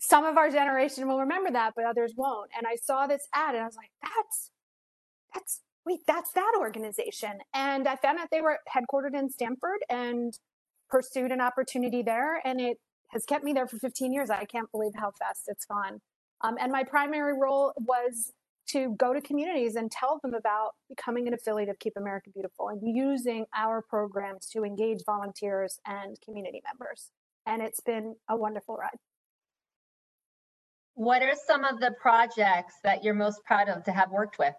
some 0.00 0.24
of 0.24 0.38
our 0.38 0.50
generation 0.50 1.06
will 1.06 1.20
remember 1.20 1.50
that, 1.50 1.74
but 1.76 1.84
others 1.84 2.14
won't. 2.16 2.50
And 2.56 2.66
I 2.66 2.76
saw 2.76 3.06
this 3.06 3.28
ad 3.34 3.54
and 3.54 3.64
I 3.64 3.66
was 3.66 3.76
like, 3.76 3.90
that's, 4.02 4.50
that's, 5.34 5.60
wait, 5.86 6.00
that's 6.06 6.32
that 6.32 6.52
organization. 6.58 7.38
And 7.54 7.88
I 7.88 7.96
found 7.96 8.18
out 8.18 8.28
they 8.30 8.40
were 8.40 8.58
headquartered 8.72 9.18
in 9.18 9.30
Stamford 9.30 9.80
and 9.88 10.32
pursued 10.88 11.32
an 11.32 11.40
opportunity 11.40 12.02
there. 12.02 12.40
And 12.44 12.60
it 12.60 12.78
has 13.08 13.24
kept 13.24 13.44
me 13.44 13.52
there 13.52 13.66
for 13.66 13.78
15 13.78 14.12
years. 14.12 14.30
I 14.30 14.44
can't 14.44 14.70
believe 14.70 14.92
how 14.94 15.12
fast 15.18 15.44
it's 15.46 15.64
gone. 15.64 16.00
Um, 16.42 16.56
and 16.60 16.72
my 16.72 16.84
primary 16.84 17.34
role 17.38 17.72
was 17.76 18.32
to 18.68 18.94
go 18.96 19.12
to 19.12 19.20
communities 19.20 19.74
and 19.74 19.90
tell 19.90 20.20
them 20.22 20.34
about 20.34 20.70
becoming 20.88 21.26
an 21.26 21.34
affiliate 21.34 21.68
of 21.68 21.78
Keep 21.80 21.94
America 21.96 22.30
Beautiful 22.32 22.68
and 22.68 22.80
using 22.82 23.46
our 23.56 23.82
programs 23.82 24.46
to 24.52 24.64
engage 24.64 25.00
volunteers 25.04 25.80
and 25.86 26.16
community 26.24 26.62
members. 26.64 27.10
And 27.46 27.62
it's 27.62 27.80
been 27.80 28.14
a 28.28 28.36
wonderful 28.36 28.76
ride. 28.76 28.98
What 30.94 31.22
are 31.22 31.34
some 31.46 31.64
of 31.64 31.80
the 31.80 31.94
projects 32.00 32.74
that 32.84 33.02
you're 33.02 33.14
most 33.14 33.44
proud 33.44 33.68
of 33.68 33.82
to 33.84 33.92
have 33.92 34.10
worked 34.10 34.38
with? 34.38 34.54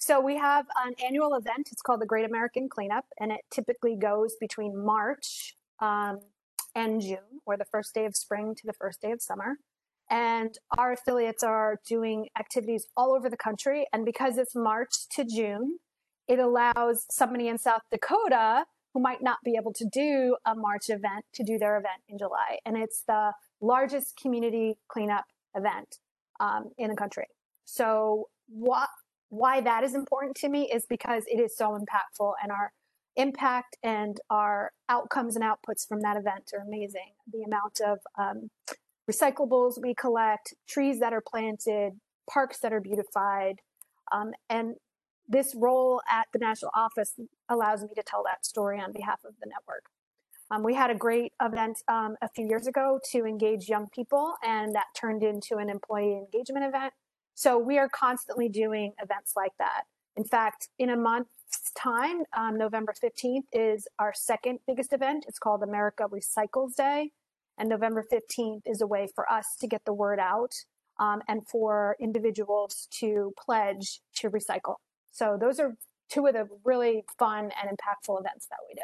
So 0.00 0.18
we 0.18 0.38
have 0.38 0.64
an 0.82 0.94
annual 1.04 1.34
event. 1.34 1.68
It's 1.70 1.82
called 1.82 2.00
the 2.00 2.06
Great 2.06 2.24
American 2.24 2.70
Cleanup, 2.70 3.04
and 3.20 3.30
it 3.30 3.42
typically 3.50 3.96
goes 3.96 4.34
between 4.40 4.82
March 4.82 5.56
um, 5.78 6.20
and 6.74 7.02
June, 7.02 7.42
or 7.44 7.58
the 7.58 7.66
first 7.66 7.94
day 7.94 8.06
of 8.06 8.16
spring 8.16 8.54
to 8.54 8.66
the 8.66 8.72
first 8.72 9.02
day 9.02 9.12
of 9.12 9.20
summer. 9.20 9.58
And 10.10 10.56
our 10.78 10.92
affiliates 10.92 11.42
are 11.42 11.80
doing 11.86 12.28
activities 12.38 12.86
all 12.96 13.12
over 13.14 13.28
the 13.28 13.36
country. 13.36 13.86
And 13.92 14.06
because 14.06 14.38
it's 14.38 14.56
March 14.56 15.06
to 15.16 15.24
June, 15.24 15.78
it 16.26 16.38
allows 16.38 17.04
somebody 17.10 17.48
in 17.48 17.58
South 17.58 17.82
Dakota 17.92 18.64
who 18.94 19.00
might 19.00 19.22
not 19.22 19.36
be 19.44 19.54
able 19.60 19.72
to 19.74 19.84
do 19.84 20.36
a 20.46 20.54
March 20.54 20.88
event 20.88 21.26
to 21.34 21.44
do 21.44 21.58
their 21.58 21.76
event 21.76 22.02
in 22.08 22.16
July. 22.16 22.58
And 22.64 22.76
it's 22.76 23.02
the 23.06 23.32
largest 23.60 24.16
community 24.16 24.78
cleanup 24.88 25.26
event 25.54 25.98
um, 26.40 26.70
in 26.78 26.88
the 26.88 26.96
country. 26.96 27.26
So, 27.66 28.30
what, 28.48 28.88
why 29.30 29.60
that 29.62 29.82
is 29.82 29.94
important 29.94 30.36
to 30.36 30.48
me 30.48 30.70
is 30.70 30.86
because 30.86 31.24
it 31.26 31.40
is 31.40 31.56
so 31.56 31.70
impactful, 31.70 32.34
and 32.42 32.52
our 32.52 32.72
impact 33.16 33.76
and 33.82 34.20
our 34.28 34.72
outcomes 34.88 35.36
and 35.36 35.44
outputs 35.44 35.86
from 35.88 36.00
that 36.02 36.16
event 36.16 36.50
are 36.54 36.60
amazing. 36.60 37.12
The 37.32 37.42
amount 37.42 37.80
of 37.80 37.98
um, 38.18 38.50
recyclables 39.10 39.80
we 39.82 39.94
collect, 39.94 40.54
trees 40.68 41.00
that 41.00 41.12
are 41.12 41.22
planted, 41.26 41.92
parks 42.28 42.58
that 42.58 42.72
are 42.72 42.80
beautified, 42.80 43.60
um, 44.12 44.32
and 44.48 44.74
this 45.28 45.54
role 45.56 46.02
at 46.10 46.26
the 46.32 46.40
national 46.40 46.72
office 46.74 47.14
allows 47.48 47.82
me 47.82 47.90
to 47.94 48.02
tell 48.02 48.24
that 48.24 48.44
story 48.44 48.80
on 48.80 48.92
behalf 48.92 49.20
of 49.24 49.34
the 49.40 49.48
network. 49.48 49.84
Um, 50.50 50.64
we 50.64 50.74
had 50.74 50.90
a 50.90 50.96
great 50.96 51.32
event 51.40 51.78
um, 51.86 52.16
a 52.20 52.28
few 52.28 52.48
years 52.48 52.66
ago 52.66 52.98
to 53.12 53.24
engage 53.24 53.68
young 53.68 53.86
people, 53.94 54.34
and 54.44 54.74
that 54.74 54.86
turned 54.96 55.22
into 55.22 55.58
an 55.58 55.70
employee 55.70 56.14
engagement 56.18 56.66
event. 56.66 56.92
So 57.34 57.58
we 57.58 57.78
are 57.78 57.88
constantly 57.88 58.48
doing 58.48 58.92
events 59.02 59.32
like 59.36 59.52
that. 59.58 59.82
In 60.16 60.24
fact, 60.24 60.68
in 60.78 60.90
a 60.90 60.96
month's 60.96 61.72
time, 61.76 62.24
um, 62.36 62.58
November 62.58 62.94
15th 63.02 63.44
is 63.52 63.88
our 63.98 64.12
second 64.14 64.58
biggest 64.66 64.92
event. 64.92 65.24
It's 65.28 65.38
called 65.38 65.62
America 65.62 66.04
Recycles 66.04 66.74
Day. 66.76 67.10
And 67.58 67.68
November 67.68 68.04
15th 68.10 68.62
is 68.66 68.80
a 68.80 68.86
way 68.86 69.08
for 69.14 69.30
us 69.30 69.56
to 69.60 69.66
get 69.66 69.84
the 69.84 69.92
word 69.92 70.18
out 70.18 70.54
um, 70.98 71.22
and 71.28 71.46
for 71.46 71.96
individuals 72.00 72.88
to 73.00 73.32
pledge 73.42 74.00
to 74.16 74.30
recycle. 74.30 74.76
So 75.12 75.36
those 75.40 75.60
are 75.60 75.74
two 76.10 76.26
of 76.26 76.34
the 76.34 76.48
really 76.64 77.04
fun 77.18 77.50
and 77.60 77.70
impactful 77.70 78.20
events 78.20 78.46
that 78.50 78.58
we 78.68 78.74
do. 78.74 78.82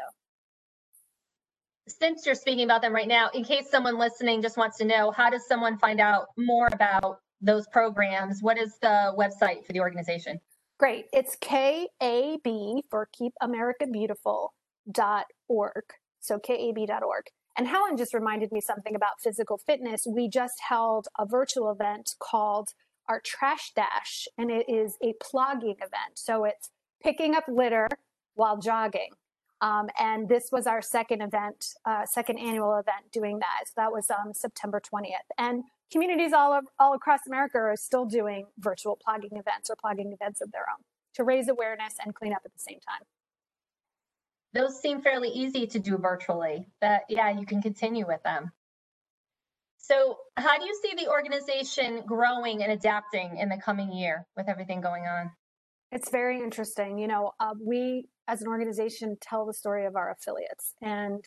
Since 1.89 2.27
you're 2.27 2.35
speaking 2.35 2.65
about 2.65 2.83
them 2.83 2.93
right 2.93 3.07
now, 3.07 3.31
in 3.33 3.45
case 3.45 3.71
someone 3.71 3.99
listening 3.99 4.43
just 4.43 4.57
wants 4.57 4.79
to 4.79 4.85
know, 4.85 5.11
how 5.11 5.31
does 5.31 5.47
someone 5.47 5.79
find 5.79 6.01
out 6.01 6.27
more 6.37 6.69
about 6.73 7.21
those 7.41 7.67
programs? 7.69 8.39
What 8.43 8.59
is 8.59 8.79
the 8.81 9.15
website 9.19 9.65
for 9.67 9.73
the 9.73 9.81
organization? 9.81 10.41
Great. 10.79 11.07
It's 11.13 11.37
KAB 11.41 12.83
for 12.91 13.09
Keep 13.13 13.33
America 13.41 13.87
Beautiful 13.87 14.53
dot 14.91 15.27
org. 15.49 15.85
So 16.21 16.39
KAB.org. 16.39 17.25
And 17.57 17.67
Helen 17.67 17.97
just 17.97 18.13
reminded 18.13 18.53
me 18.53 18.61
something 18.61 18.95
about 18.95 19.21
physical 19.23 19.59
fitness. 19.59 20.07
We 20.07 20.29
just 20.29 20.61
held 20.69 21.09
a 21.19 21.25
virtual 21.25 21.71
event 21.71 22.15
called 22.19 22.71
our 23.09 23.21
trash 23.25 23.73
dash, 23.75 24.29
and 24.37 24.51
it 24.51 24.69
is 24.69 24.99
a 25.03 25.15
plogging 25.23 25.77
event. 25.77 26.15
So 26.17 26.45
it's 26.45 26.71
picking 27.03 27.35
up 27.35 27.45
litter 27.49 27.89
while 28.35 28.59
jogging. 28.59 29.11
Um, 29.63 29.89
and 29.99 30.29
this 30.29 30.51
was 30.53 30.67
our 30.67 30.83
second 30.83 31.23
event, 31.23 31.65
uh, 31.87 32.05
second 32.05 32.39
annual 32.39 32.75
event 32.75 33.11
doing 33.11 33.39
that. 33.39 33.69
So 33.69 33.73
that 33.77 33.93
was 33.93 34.11
um, 34.11 34.35
September 34.35 34.81
20th. 34.81 35.29
And 35.39 35.65
communities 35.93 36.33
all, 36.33 36.61
all 36.79 36.95
across 36.95 37.21
America 37.27 37.59
are 37.59 37.77
still 37.77 38.05
doing 38.05 38.47
virtual 38.59 38.99
plogging 39.07 39.39
events 39.39 39.71
or 39.71 39.77
plogging 39.77 40.13
events 40.13 40.41
of 40.41 40.53
their 40.53 40.67
own 40.71 40.83
to 41.15 41.25
raise 41.25 41.49
awareness 41.49 41.95
and 42.05 42.15
clean 42.15 42.33
up 42.33 42.43
at 42.45 42.53
the 42.53 42.59
same 42.59 42.79
time. 42.81 43.03
Those 44.53 44.81
seem 44.81 45.03
fairly 45.03 45.29
easy 45.29 45.67
to 45.67 45.79
do 45.79 45.99
virtually. 45.99 46.67
That 46.81 47.03
yeah, 47.09 47.31
you 47.31 47.45
can 47.45 47.61
continue 47.61 48.07
with 48.07 48.23
them. 48.23 48.53
So, 49.79 50.19
how 50.37 50.59
do 50.59 50.65
you 50.65 50.77
see 50.83 50.95
the 50.97 51.11
organization 51.11 52.03
growing 52.07 52.63
and 52.63 52.73
adapting 52.73 53.37
in 53.39 53.49
the 53.49 53.57
coming 53.57 53.93
year 53.93 54.27
with 54.37 54.49
everything 54.49 54.81
going 54.81 55.05
on? 55.05 55.31
It's 55.93 56.11
very 56.11 56.41
interesting. 56.41 56.99
You 56.99 57.07
know, 57.07 57.33
uh, 57.39 57.55
we 57.61 58.09
as 58.27 58.43
an 58.43 58.49
organization 58.49 59.17
tell 59.21 59.47
the 59.47 59.55
story 59.55 59.87
of 59.87 59.95
our 59.95 60.11
affiliates, 60.11 60.75
and 60.83 61.25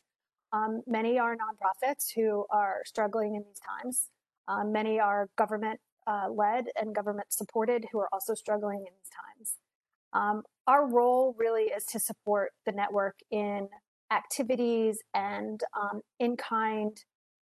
um, 0.51 0.81
many 0.87 1.19
are 1.19 1.35
nonprofits 1.35 2.13
who 2.15 2.45
are 2.49 2.81
struggling 2.85 3.35
in 3.35 3.43
these 3.43 3.59
times. 3.59 4.09
Um, 4.49 4.71
many 4.71 4.99
are 4.99 5.29
government 5.37 5.79
uh, 6.07 6.29
led 6.29 6.65
and 6.79 6.93
government 6.95 7.31
supported 7.31 7.85
who 7.91 7.99
are 7.99 8.09
also 8.11 8.33
struggling 8.33 8.79
in 8.79 8.85
these 8.85 9.11
times. 9.13 9.55
Um, 10.11 10.43
our 10.65 10.87
role 10.87 11.35
really 11.37 11.65
is 11.65 11.85
to 11.85 11.99
support 11.99 12.51
the 12.65 12.71
network 12.71 13.19
in 13.29 13.69
activities 14.11 14.99
and 15.13 15.61
um, 15.79 16.01
in 16.19 16.35
kind 16.35 16.97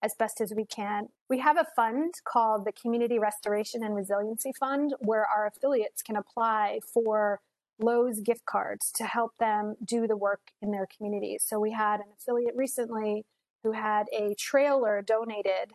as 0.02 0.14
best 0.18 0.40
as 0.40 0.52
we 0.56 0.64
can. 0.64 1.08
We 1.28 1.38
have 1.40 1.56
a 1.56 1.66
fund 1.76 2.14
called 2.24 2.64
the 2.64 2.72
Community 2.72 3.18
Restoration 3.18 3.82
and 3.84 3.94
Resiliency 3.94 4.52
Fund 4.58 4.94
where 5.00 5.26
our 5.26 5.46
affiliates 5.46 6.02
can 6.02 6.16
apply 6.16 6.80
for 6.92 7.40
Lowe's 7.80 8.20
gift 8.20 8.44
cards 8.44 8.92
to 8.96 9.04
help 9.04 9.32
them 9.38 9.76
do 9.84 10.06
the 10.06 10.16
work 10.16 10.40
in 10.60 10.70
their 10.70 10.86
communities. 10.96 11.44
So 11.46 11.58
we 11.58 11.72
had 11.72 12.00
an 12.00 12.06
affiliate 12.16 12.54
recently 12.54 13.24
who 13.64 13.72
had 13.72 14.06
a 14.12 14.34
trailer 14.36 15.02
donated 15.02 15.72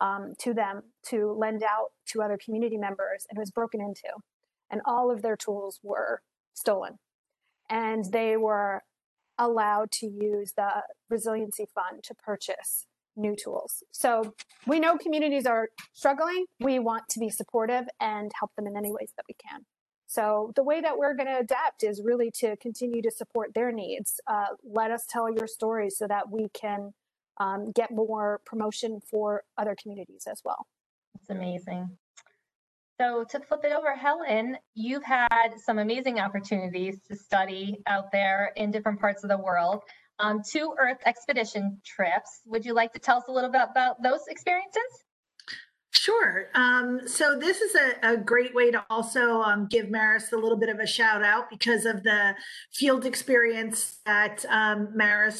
um, 0.00 0.34
to 0.38 0.54
them 0.54 0.82
to 1.06 1.32
lend 1.32 1.62
out 1.62 1.88
to 2.08 2.22
other 2.22 2.38
community 2.42 2.76
members 2.76 3.26
and 3.28 3.36
it 3.36 3.40
was 3.40 3.50
broken 3.50 3.80
into. 3.80 4.08
And 4.70 4.80
all 4.84 5.10
of 5.10 5.22
their 5.22 5.36
tools 5.36 5.80
were 5.82 6.22
stolen. 6.54 6.98
And 7.70 8.04
they 8.12 8.36
were 8.36 8.82
allowed 9.38 9.90
to 9.92 10.06
use 10.06 10.52
the 10.56 10.82
resiliency 11.08 11.66
fund 11.74 12.02
to 12.04 12.14
purchase 12.14 12.86
new 13.16 13.34
tools. 13.34 13.82
So 13.92 14.34
we 14.66 14.80
know 14.80 14.96
communities 14.96 15.46
are 15.46 15.68
struggling. 15.92 16.46
We 16.60 16.78
want 16.78 17.08
to 17.10 17.20
be 17.20 17.30
supportive 17.30 17.86
and 18.00 18.30
help 18.38 18.54
them 18.56 18.66
in 18.66 18.76
any 18.76 18.92
ways 18.92 19.12
that 19.16 19.24
we 19.28 19.34
can. 19.34 19.64
So 20.06 20.52
the 20.56 20.62
way 20.62 20.80
that 20.80 20.96
we're 20.96 21.14
going 21.14 21.26
to 21.26 21.38
adapt 21.38 21.82
is 21.82 22.00
really 22.02 22.30
to 22.36 22.56
continue 22.56 23.02
to 23.02 23.10
support 23.10 23.52
their 23.54 23.70
needs. 23.70 24.20
Uh, 24.26 24.46
let 24.64 24.90
us 24.90 25.04
tell 25.08 25.30
your 25.30 25.46
story 25.46 25.90
so 25.90 26.06
that 26.06 26.30
we 26.30 26.48
can 26.54 26.94
um, 27.38 27.72
get 27.72 27.90
more 27.90 28.40
promotion 28.44 29.00
for 29.10 29.42
other 29.56 29.76
communities 29.80 30.24
as 30.30 30.42
well. 30.44 30.66
That's 31.14 31.30
amazing. 31.30 31.90
So 33.00 33.24
to 33.30 33.40
flip 33.40 33.60
it 33.62 33.72
over, 33.72 33.94
Helen, 33.94 34.56
you've 34.74 35.04
had 35.04 35.50
some 35.64 35.78
amazing 35.78 36.18
opportunities 36.18 36.98
to 37.08 37.16
study 37.16 37.78
out 37.86 38.10
there 38.10 38.52
in 38.56 38.72
different 38.72 39.00
parts 39.00 39.22
of 39.22 39.30
the 39.30 39.38
world 39.38 39.82
um, 40.20 40.42
two 40.48 40.74
Earth 40.78 40.98
expedition 41.06 41.80
trips. 41.84 42.40
Would 42.46 42.64
you 42.64 42.74
like 42.74 42.92
to 42.94 42.98
tell 42.98 43.18
us 43.18 43.24
a 43.28 43.32
little 43.32 43.50
bit 43.50 43.62
about 43.70 44.02
those 44.02 44.20
experiences? 44.28 45.04
Sure. 45.90 46.48
Um, 46.54 47.08
so 47.08 47.38
this 47.38 47.62
is 47.62 47.74
a, 47.74 48.12
a, 48.12 48.16
great 48.18 48.54
way 48.54 48.70
to 48.70 48.84
also 48.90 49.40
um, 49.40 49.66
give 49.70 49.86
Marist 49.86 50.32
a 50.32 50.36
little 50.36 50.58
bit 50.58 50.68
of 50.68 50.80
a 50.80 50.86
shout 50.86 51.24
out 51.24 51.48
because 51.48 51.86
of 51.86 52.02
the 52.02 52.34
field 52.74 53.06
experience 53.06 53.98
that 54.04 54.44
um, 54.50 54.92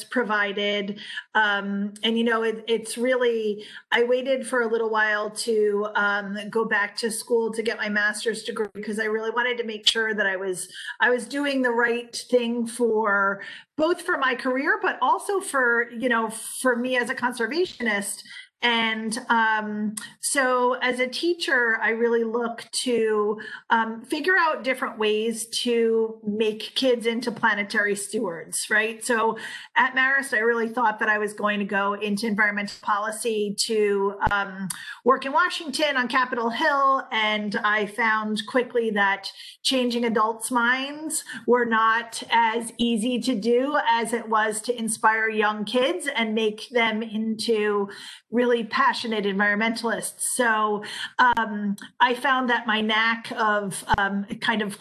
provided. 0.09 0.99
Um, 1.35 1.93
and, 2.03 2.17
you 2.17 2.23
know, 2.23 2.41
it, 2.41 2.63
it's 2.67 2.97
really, 2.97 3.63
I 3.91 4.03
waited 4.03 4.47
for 4.47 4.61
a 4.61 4.67
little 4.67 4.89
while 4.89 5.29
to 5.29 5.87
um, 5.93 6.37
go 6.49 6.65
back 6.65 6.95
to 6.97 7.11
school 7.11 7.53
to 7.53 7.61
get 7.61 7.77
my 7.77 7.89
master's 7.89 8.41
degree 8.41 8.67
because 8.73 8.99
I 8.99 9.05
really 9.05 9.31
wanted 9.31 9.59
to 9.59 9.63
make 9.63 9.87
sure 9.87 10.15
that 10.15 10.25
I 10.25 10.35
was, 10.35 10.67
I 10.99 11.11
was 11.11 11.27
doing 11.27 11.61
the 11.61 11.71
right 11.71 12.15
thing 12.29 12.65
for 12.65 13.41
both 13.77 14.01
for 14.01 14.17
my 14.17 14.33
career, 14.33 14.79
but 14.81 14.97
also 14.99 15.39
for, 15.39 15.91
you 15.91 16.09
know, 16.09 16.29
for 16.29 16.75
me 16.75 16.97
as 16.97 17.11
a 17.11 17.15
conservationist 17.15 18.23
and 18.61 19.17
um, 19.29 19.95
so, 20.19 20.73
as 20.81 20.99
a 20.99 21.07
teacher, 21.07 21.77
I 21.81 21.91
really 21.91 22.25
look 22.25 22.65
to 22.83 23.39
um, 23.69 24.03
figure 24.03 24.35
out 24.37 24.65
different 24.65 24.99
ways 24.99 25.47
to 25.61 26.19
make 26.27 26.75
kids 26.75 27.05
into 27.05 27.31
planetary 27.31 27.95
stewards, 27.95 28.65
right? 28.69 29.03
So, 29.03 29.37
at 29.77 29.95
Marist, 29.95 30.33
I 30.33 30.39
really 30.39 30.67
thought 30.67 30.99
that 30.99 31.07
I 31.07 31.19
was 31.19 31.31
going 31.31 31.59
to 31.59 31.65
go 31.65 31.93
into 31.93 32.27
environmental 32.27 32.75
policy 32.81 33.55
to 33.65 34.15
um, 34.31 34.67
work 35.05 35.25
in 35.25 35.31
Washington 35.31 35.95
on 35.95 36.09
Capitol 36.09 36.49
Hill. 36.49 37.03
And 37.13 37.55
I 37.63 37.85
found 37.85 38.45
quickly 38.45 38.89
that 38.91 39.31
changing 39.63 40.03
adults' 40.03 40.51
minds 40.51 41.23
were 41.47 41.65
not 41.65 42.21
as 42.29 42.73
easy 42.77 43.19
to 43.21 43.35
do 43.35 43.77
as 43.87 44.11
it 44.11 44.27
was 44.27 44.59
to 44.61 44.77
inspire 44.77 45.29
young 45.29 45.63
kids 45.63 46.09
and 46.13 46.35
make 46.35 46.67
them 46.71 47.01
into 47.01 47.87
really 48.31 48.48
passionate 48.63 49.25
environmentalists. 49.25 50.21
So 50.21 50.83
um, 51.17 51.75
I 51.99 52.13
found 52.13 52.49
that 52.49 52.67
my 52.67 52.81
knack 52.81 53.31
of 53.35 53.83
um, 53.97 54.25
kind 54.41 54.61
of 54.61 54.77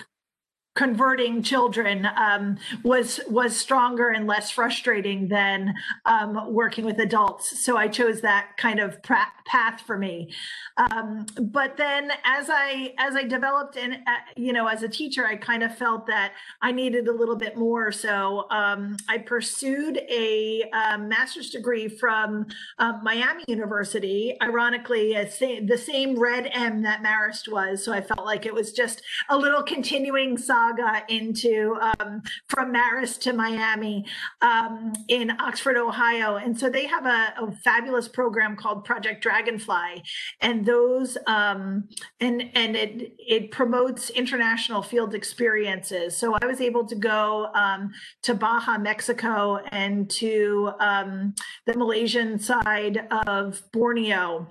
converting 0.79 1.43
children 1.43 2.07
um, 2.17 2.57
was 2.85 3.19
was 3.29 3.57
stronger 3.57 4.11
and 4.11 4.29
less 4.29 4.49
frustrating 4.49 5.27
than 5.27 5.75
um, 6.07 6.55
working 6.55 6.85
with 6.85 7.01
adults. 7.01 7.65
So 7.65 7.77
I 7.77 7.89
chose 7.89 8.21
that 8.21 8.51
kind 8.57 8.79
of 8.79 9.03
path 9.03 9.81
for 9.85 9.99
me. 9.99 10.33
Um, 10.77 11.27
but 11.41 11.77
then, 11.77 12.13
as 12.25 12.49
I 12.49 12.95
as 12.97 13.17
I 13.17 13.25
developed 13.25 13.77
and 13.77 13.95
uh, 13.95 14.21
you 14.37 14.53
know 14.53 14.69
as 14.69 14.85
a 14.85 14.89
teacher, 14.89 15.27
I 15.27 15.35
kind 15.35 15.65
of 15.65 15.77
felt 15.77 16.07
that 16.07 16.35
I 16.63 16.71
needed 16.71 17.09
a 17.09 17.13
little 17.13 17.35
bit 17.35 17.57
more. 17.57 17.91
So 17.91 18.47
um, 18.51 18.97
I 19.09 19.19
pursued 19.19 19.99
a 20.09 20.63
um, 20.73 21.09
master's 21.09 21.51
degree 21.51 21.89
from 21.89 22.47
uh, 22.79 23.01
Miami 23.03 23.43
University. 23.49 24.37
Ironically, 24.41 25.15
the 25.15 25.79
same 25.79 26.17
red 26.17 26.49
M 26.53 26.83
that 26.83 27.03
Marist 27.03 27.51
was. 27.51 27.85
So 27.85 27.93
I 27.93 28.01
felt 28.01 28.25
like 28.25 28.47
it 28.47 28.55
was 28.55 28.73
just 28.73 29.03
a 29.29 29.37
little 29.37 29.65
continuing 29.65 30.39
saga 30.69 31.03
into 31.09 31.77
um, 31.81 32.23
from 32.49 32.73
Marist 32.73 33.21
to 33.21 33.33
Miami 33.33 34.05
um, 34.43 34.93
in 35.09 35.31
Oxford, 35.41 35.77
Ohio. 35.77 36.37
And 36.37 36.59
so 36.59 36.69
they 36.69 36.87
have 36.87 37.07
a, 37.07 37.35
a, 37.41 37.53
fabulous 37.65 38.09
program 38.09 38.57
called 38.57 38.85
Project 38.85 39.23
Dragonfly, 39.23 40.03
and 40.41 40.65
those 40.65 41.19
um, 41.27 41.89
and 42.21 42.51
and 42.55 42.77
it 42.77 43.15
it 43.19 43.51
promotes 43.51 44.11
international 44.11 44.83
field 44.83 45.15
experiences. 45.15 46.17
So 46.17 46.37
I 46.41 46.47
was 46.47 46.61
able 46.61 46.87
to 46.87 46.95
go 46.95 47.49
um, 47.55 47.91
to 48.23 48.35
Baja, 48.35 48.79
Mexico, 48.79 49.57
and 49.73 50.09
to 50.11 50.73
um, 50.81 51.35
the 51.67 51.77
Malaysian 51.77 52.39
side 52.39 53.07
of 53.27 53.63
Borneo, 53.73 54.49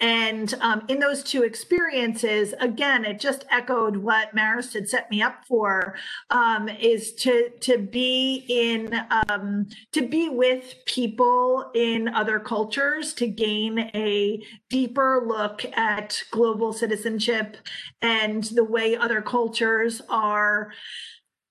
and 0.00 0.54
um, 0.60 0.82
in 0.88 0.98
those 0.98 1.22
two 1.22 1.42
experiences, 1.42 2.54
again, 2.58 3.04
it 3.04 3.20
just 3.20 3.44
echoed 3.50 3.98
what 3.98 4.34
Marist 4.34 4.72
had 4.72 4.88
set 4.88 5.10
me 5.10 5.20
up 5.20 5.44
for, 5.46 5.94
um, 6.30 6.68
is 6.68 7.12
to 7.16 7.50
to 7.60 7.78
be 7.78 8.44
in 8.48 8.98
um, 9.28 9.66
to 9.92 10.08
be 10.08 10.28
with 10.30 10.74
people 10.86 11.70
in 11.74 12.08
other 12.08 12.40
cultures 12.40 13.12
to 13.14 13.26
gain 13.26 13.78
a 13.94 14.42
deeper 14.70 15.22
look 15.26 15.64
at 15.76 16.22
global 16.30 16.72
citizenship 16.72 17.58
and 18.00 18.44
the 18.44 18.64
way 18.64 18.96
other 18.96 19.20
cultures 19.20 20.00
are 20.08 20.72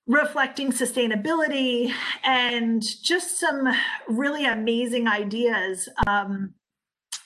reflecting 0.08 0.72
sustainability 0.72 1.94
and 2.24 2.82
just 3.04 3.40
some 3.40 3.68
really 4.08 4.44
amazing 4.44 5.08
ideas. 5.08 5.88
Um, 6.08 6.56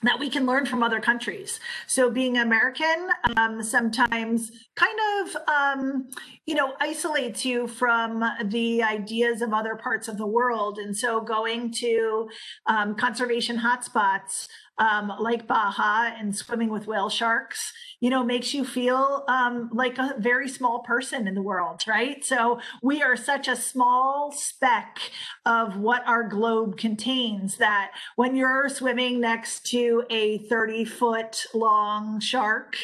that 0.03 0.19
we 0.19 0.29
can 0.29 0.45
learn 0.45 0.65
from 0.65 0.83
other 0.83 0.99
countries. 0.99 1.59
So 1.87 2.09
being 2.09 2.37
American 2.37 3.09
um, 3.37 3.63
sometimes 3.63 4.51
kind 4.75 4.99
of, 5.19 5.37
um, 5.47 6.09
you 6.45 6.55
know, 6.55 6.73
isolates 6.79 7.45
you 7.45 7.67
from 7.67 8.23
the 8.45 8.83
ideas 8.83 9.41
of 9.41 9.53
other 9.53 9.75
parts 9.75 10.07
of 10.07 10.17
the 10.17 10.27
world. 10.27 10.77
And 10.77 10.95
so 10.95 11.21
going 11.21 11.71
to 11.73 12.29
um, 12.67 12.95
conservation 12.95 13.57
hotspots 13.57 14.47
um, 14.77 15.11
like 15.19 15.47
Baja 15.47 16.13
and 16.17 16.35
swimming 16.35 16.69
with 16.69 16.87
whale 16.87 17.09
sharks, 17.09 17.71
you 17.99 18.09
know, 18.09 18.23
makes 18.23 18.53
you 18.53 18.65
feel 18.65 19.23
um, 19.27 19.69
like 19.71 19.97
a 19.97 20.15
very 20.17 20.49
small 20.49 20.79
person 20.79 21.27
in 21.27 21.35
the 21.35 21.41
world, 21.41 21.81
right? 21.87 22.23
So 22.25 22.59
we 22.81 23.01
are 23.01 23.15
such 23.15 23.47
a 23.47 23.55
small 23.55 24.31
speck 24.31 24.99
of 25.45 25.77
what 25.77 26.05
our 26.07 26.27
globe 26.27 26.77
contains 26.77 27.57
that 27.57 27.91
when 28.15 28.35
you're 28.35 28.69
swimming 28.69 29.19
next 29.19 29.65
to 29.67 30.03
a 30.09 30.39
30 30.49 30.85
foot 30.85 31.45
long 31.53 32.19
shark 32.19 32.75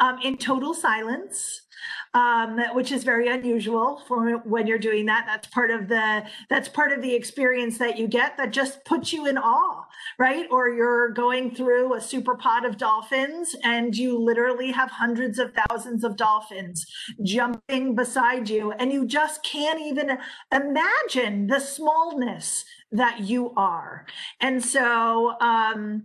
um, 0.00 0.18
in 0.22 0.36
total 0.36 0.74
silence, 0.74 1.62
um, 2.16 2.58
which 2.72 2.90
is 2.92 3.04
very 3.04 3.28
unusual 3.28 4.02
for 4.08 4.38
when 4.38 4.66
you're 4.66 4.78
doing 4.78 5.04
that. 5.04 5.24
That's 5.26 5.46
part 5.48 5.70
of 5.70 5.86
the 5.86 6.24
that's 6.48 6.68
part 6.68 6.90
of 6.90 7.02
the 7.02 7.14
experience 7.14 7.76
that 7.76 7.98
you 7.98 8.08
get 8.08 8.38
that 8.38 8.52
just 8.52 8.84
puts 8.86 9.12
you 9.12 9.26
in 9.26 9.36
awe, 9.36 9.84
right? 10.18 10.46
Or 10.50 10.70
you're 10.70 11.10
going 11.10 11.54
through 11.54 11.94
a 11.94 12.00
super 12.00 12.34
pod 12.34 12.64
of 12.64 12.78
dolphins 12.78 13.54
and 13.62 13.94
you 13.94 14.18
literally 14.18 14.72
have 14.72 14.90
hundreds 14.90 15.38
of 15.38 15.52
thousands 15.52 16.04
of 16.04 16.16
dolphins 16.16 16.86
jumping 17.22 17.94
beside 17.94 18.48
you, 18.48 18.72
and 18.72 18.90
you 18.92 19.06
just 19.06 19.44
can't 19.44 19.80
even 19.80 20.16
imagine 20.50 21.48
the 21.48 21.60
smallness 21.60 22.64
that 22.92 23.20
you 23.20 23.52
are. 23.56 24.06
And 24.40 24.64
so 24.64 25.34
um, 25.40 26.04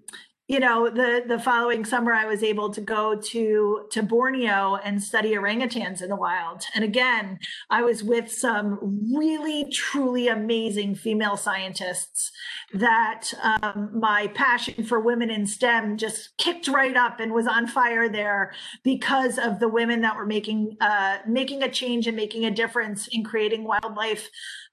you 0.51 0.59
know 0.59 0.89
the 0.89 1.23
the 1.25 1.39
following 1.39 1.85
summer 1.85 2.11
i 2.11 2.25
was 2.25 2.43
able 2.43 2.69
to 2.69 2.81
go 2.81 3.15
to 3.15 3.85
to 3.89 4.03
borneo 4.03 4.75
and 4.83 5.01
study 5.01 5.31
orangutans 5.31 6.01
in 6.01 6.09
the 6.09 6.15
wild. 6.17 6.63
And 6.75 6.83
again 6.83 7.39
i 7.69 7.81
was 7.81 8.03
with 8.03 8.29
some 8.29 8.77
really 9.15 9.71
truly 9.71 10.27
amazing 10.27 10.95
female 10.95 11.37
scientists 11.37 12.31
that 12.73 13.31
um, 13.41 13.91
my 13.93 14.27
passion 14.27 14.83
for 14.83 14.99
women 14.99 15.29
in 15.29 15.47
stem 15.47 15.95
just 15.95 16.35
kicked 16.37 16.67
right 16.67 16.97
up 16.97 17.21
and 17.21 17.31
was 17.31 17.47
on 17.47 17.65
fire 17.65 18.09
there 18.09 18.51
because 18.83 19.37
of 19.37 19.59
the 19.59 19.69
women 19.69 20.01
that 20.01 20.17
were 20.17 20.25
making 20.25 20.75
uh, 20.81 21.19
making 21.25 21.63
a 21.63 21.71
change 21.71 22.07
and 22.07 22.17
making 22.17 22.43
a 22.43 22.51
difference 22.51 23.07
in 23.07 23.23
creating 23.23 23.63
wildlife 23.63 24.29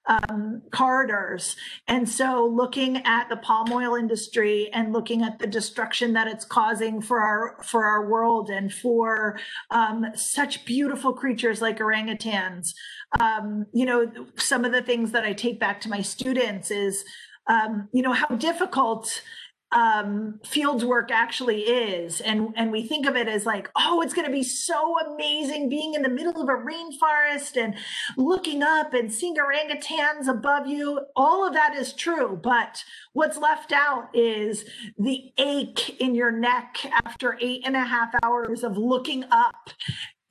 um, 0.07 0.61
corridors. 0.71 1.55
And 1.87 2.09
so 2.09 2.45
looking 2.45 2.97
at 3.05 3.29
the 3.29 3.37
palm 3.37 3.71
oil 3.71 3.95
industry 3.95 4.69
and 4.73 4.91
looking 4.91 5.21
at 5.21 5.39
the 5.39 5.47
destruction 5.47 6.13
that 6.13 6.27
it's 6.27 6.45
causing 6.45 7.01
for 7.01 7.21
our 7.21 7.61
for 7.63 7.85
our 7.85 8.09
world 8.09 8.49
and 8.49 8.73
for 8.73 9.39
um, 9.71 10.05
such 10.15 10.65
beautiful 10.65 11.13
creatures 11.13 11.61
like 11.61 11.79
orangutans. 11.79 12.73
Um, 13.19 13.65
you 13.73 13.85
know, 13.85 14.11
some 14.35 14.65
of 14.65 14.71
the 14.71 14.81
things 14.81 15.11
that 15.11 15.25
I 15.25 15.33
take 15.33 15.59
back 15.59 15.79
to 15.81 15.89
my 15.89 16.01
students 16.01 16.71
is 16.71 17.03
um, 17.47 17.89
you 17.91 18.01
know 18.01 18.13
how 18.13 18.27
difficult 18.35 19.21
um, 19.71 20.39
field 20.43 20.83
work 20.83 21.11
actually 21.11 21.61
is. 21.61 22.21
And, 22.21 22.53
and 22.55 22.71
we 22.71 22.87
think 22.87 23.05
of 23.05 23.15
it 23.15 23.27
as 23.27 23.45
like, 23.45 23.69
oh, 23.75 24.01
it's 24.01 24.13
going 24.13 24.25
to 24.25 24.31
be 24.31 24.43
so 24.43 24.97
amazing 24.99 25.69
being 25.69 25.93
in 25.93 26.01
the 26.01 26.09
middle 26.09 26.41
of 26.41 26.49
a 26.49 26.53
rainforest 26.53 27.55
and 27.55 27.75
looking 28.17 28.63
up 28.63 28.93
and 28.93 29.13
seeing 29.13 29.35
orangutans 29.35 30.27
above 30.27 30.67
you. 30.67 31.01
All 31.15 31.47
of 31.47 31.53
that 31.53 31.75
is 31.75 31.93
true. 31.93 32.39
But 32.41 32.83
what's 33.13 33.37
left 33.37 33.71
out 33.71 34.09
is 34.13 34.65
the 34.97 35.31
ache 35.37 36.01
in 36.01 36.15
your 36.15 36.31
neck 36.31 36.77
after 37.05 37.37
eight 37.39 37.61
and 37.65 37.75
a 37.75 37.85
half 37.85 38.13
hours 38.23 38.63
of 38.63 38.77
looking 38.77 39.25
up 39.31 39.69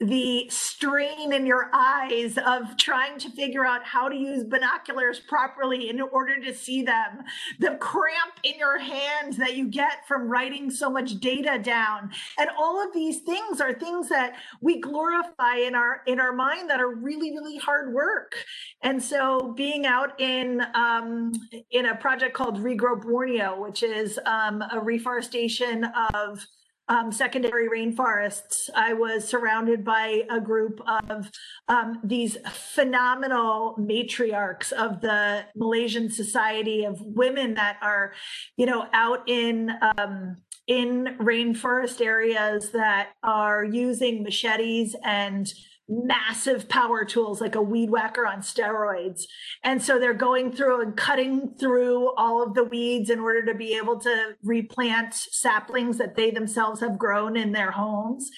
the 0.00 0.48
strain 0.48 1.32
in 1.32 1.44
your 1.44 1.70
eyes 1.72 2.38
of 2.38 2.76
trying 2.76 3.18
to 3.18 3.30
figure 3.30 3.66
out 3.66 3.84
how 3.84 4.08
to 4.08 4.14
use 4.14 4.44
binoculars 4.44 5.18
properly 5.18 5.90
in 5.90 6.00
order 6.00 6.40
to 6.40 6.54
see 6.54 6.82
them, 6.82 7.24
the 7.58 7.76
cramp 7.80 8.34
in 8.44 8.56
your 8.58 8.78
hands 8.78 9.36
that 9.36 9.56
you 9.56 9.66
get 9.66 10.06
from 10.06 10.28
writing 10.28 10.70
so 10.70 10.88
much 10.88 11.18
data 11.18 11.58
down. 11.60 12.10
And 12.38 12.48
all 12.56 12.80
of 12.80 12.94
these 12.94 13.20
things 13.20 13.60
are 13.60 13.74
things 13.74 14.08
that 14.08 14.36
we 14.60 14.80
glorify 14.80 15.56
in 15.56 15.74
our 15.74 16.02
in 16.06 16.20
our 16.20 16.32
mind 16.32 16.70
that 16.70 16.80
are 16.80 16.94
really, 16.94 17.32
really 17.32 17.58
hard 17.58 17.92
work. 17.92 18.36
And 18.82 19.02
so 19.02 19.52
being 19.56 19.84
out 19.84 20.20
in 20.20 20.62
um, 20.74 21.32
in 21.72 21.86
a 21.86 21.96
project 21.96 22.34
called 22.34 22.58
Regrow 22.58 23.02
Borneo, 23.02 23.60
which 23.60 23.82
is 23.82 24.20
um, 24.26 24.62
a 24.72 24.78
reforestation 24.78 25.84
of 26.14 26.46
um, 26.88 27.12
secondary 27.12 27.68
rainforests, 27.68 28.70
I 28.74 28.94
was 28.94 29.28
surrounded 29.28 29.84
by 29.84 30.22
a 30.30 30.40
group 30.40 30.80
of 31.10 31.30
um, 31.68 32.00
these 32.02 32.38
phenomenal 32.50 33.76
matriarchs 33.78 34.72
of 34.72 35.00
the 35.00 35.44
Malaysian 35.54 36.10
Society 36.10 36.84
of 36.84 37.00
Women 37.00 37.54
that 37.54 37.76
are, 37.82 38.12
you 38.56 38.66
know, 38.66 38.86
out 38.92 39.28
in 39.28 39.70
um, 39.98 40.36
in 40.66 41.16
rainforest 41.18 42.04
areas 42.04 42.70
that 42.72 43.08
are 43.22 43.64
using 43.64 44.22
machetes 44.22 44.94
and 45.02 45.50
massive 45.88 46.68
power 46.68 47.04
tools 47.04 47.40
like 47.40 47.54
a 47.54 47.62
weed 47.62 47.90
whacker 47.90 48.26
on 48.26 48.40
steroids. 48.40 49.22
And 49.64 49.82
so 49.82 49.98
they're 49.98 50.12
going 50.12 50.52
through 50.52 50.82
and 50.82 50.96
cutting 50.96 51.54
through 51.58 52.14
all 52.16 52.42
of 52.42 52.54
the 52.54 52.64
weeds 52.64 53.08
in 53.10 53.20
order 53.20 53.44
to 53.46 53.54
be 53.54 53.76
able 53.76 53.98
to 54.00 54.36
replant 54.42 55.14
saplings 55.14 55.96
that 55.98 56.14
they 56.14 56.30
themselves 56.30 56.80
have 56.80 56.98
grown 56.98 57.36
in 57.36 57.52
their 57.52 57.70
homes. 57.70 58.30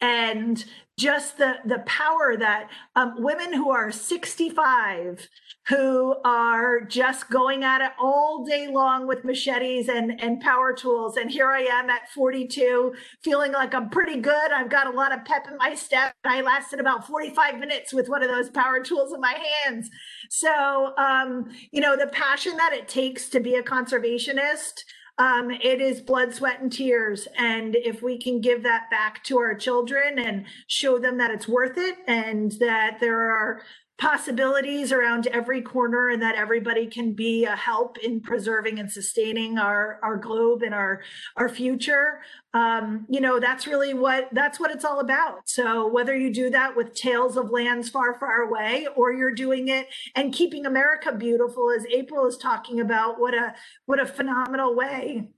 And 0.00 0.64
just 0.96 1.38
the 1.38 1.54
the 1.64 1.80
power 1.80 2.36
that 2.36 2.68
um, 2.96 3.14
women 3.18 3.52
who 3.52 3.70
are 3.70 3.90
65 3.90 5.28
who 5.68 6.14
are 6.24 6.82
just 6.82 7.30
going 7.30 7.64
at 7.64 7.80
it 7.80 7.92
all 7.98 8.44
day 8.44 8.68
long 8.68 9.06
with 9.06 9.24
machetes 9.24 9.88
and 9.88 10.20
and 10.22 10.40
power 10.40 10.72
tools 10.72 11.16
and 11.16 11.30
here 11.30 11.50
i 11.50 11.62
am 11.62 11.90
at 11.90 12.08
42 12.10 12.94
feeling 13.22 13.52
like 13.52 13.74
i'm 13.74 13.90
pretty 13.90 14.20
good. 14.20 14.52
I've 14.52 14.70
got 14.70 14.86
a 14.86 14.96
lot 14.96 15.12
of 15.12 15.24
pep 15.24 15.46
in 15.50 15.56
my 15.58 15.74
step. 15.74 16.14
I 16.24 16.40
lasted 16.40 16.80
about 16.80 17.06
45 17.06 17.58
minutes 17.58 17.92
with 17.92 18.08
one 18.08 18.22
of 18.22 18.28
those 18.28 18.48
power 18.50 18.80
tools 18.80 19.12
in 19.12 19.20
my 19.20 19.36
hands. 19.64 19.90
So 20.30 20.96
um, 20.96 21.50
you 21.72 21.80
know 21.80 21.96
the 21.96 22.06
passion 22.08 22.56
that 22.56 22.72
it 22.72 22.88
takes 22.88 23.28
to 23.30 23.40
be 23.40 23.54
a 23.54 23.62
conservationist 23.62 24.84
um, 25.18 25.50
it 25.50 25.80
is 25.80 26.00
blood, 26.00 26.34
sweat, 26.34 26.60
and 26.60 26.72
tears. 26.72 27.28
And 27.38 27.76
if 27.76 28.02
we 28.02 28.18
can 28.18 28.40
give 28.40 28.62
that 28.64 28.90
back 28.90 29.22
to 29.24 29.38
our 29.38 29.54
children 29.54 30.18
and 30.18 30.46
show 30.66 30.98
them 30.98 31.18
that 31.18 31.30
it's 31.30 31.46
worth 31.46 31.78
it 31.78 31.96
and 32.06 32.52
that 32.52 32.98
there 33.00 33.30
are 33.30 33.62
possibilities 33.96 34.90
around 34.90 35.28
every 35.28 35.62
corner 35.62 36.08
and 36.08 36.20
that 36.20 36.34
everybody 36.34 36.86
can 36.86 37.12
be 37.12 37.44
a 37.44 37.54
help 37.54 37.96
in 37.98 38.20
preserving 38.20 38.80
and 38.80 38.90
sustaining 38.90 39.56
our 39.56 40.00
our 40.02 40.16
globe 40.16 40.62
and 40.62 40.74
our 40.74 41.00
our 41.36 41.48
future 41.48 42.20
um, 42.54 43.06
you 43.08 43.20
know 43.20 43.38
that's 43.38 43.68
really 43.68 43.94
what 43.94 44.28
that's 44.32 44.58
what 44.58 44.72
it's 44.72 44.84
all 44.84 44.98
about 44.98 45.48
so 45.48 45.86
whether 45.86 46.16
you 46.16 46.32
do 46.32 46.50
that 46.50 46.74
with 46.74 46.92
tales 46.92 47.36
of 47.36 47.50
lands 47.50 47.88
far 47.88 48.18
far 48.18 48.42
away 48.42 48.88
or 48.96 49.12
you're 49.12 49.34
doing 49.34 49.68
it 49.68 49.86
and 50.16 50.32
keeping 50.32 50.66
america 50.66 51.12
beautiful 51.12 51.70
as 51.70 51.86
april 51.86 52.26
is 52.26 52.36
talking 52.36 52.80
about 52.80 53.20
what 53.20 53.32
a 53.32 53.54
what 53.86 54.00
a 54.00 54.06
phenomenal 54.06 54.74
way 54.74 55.28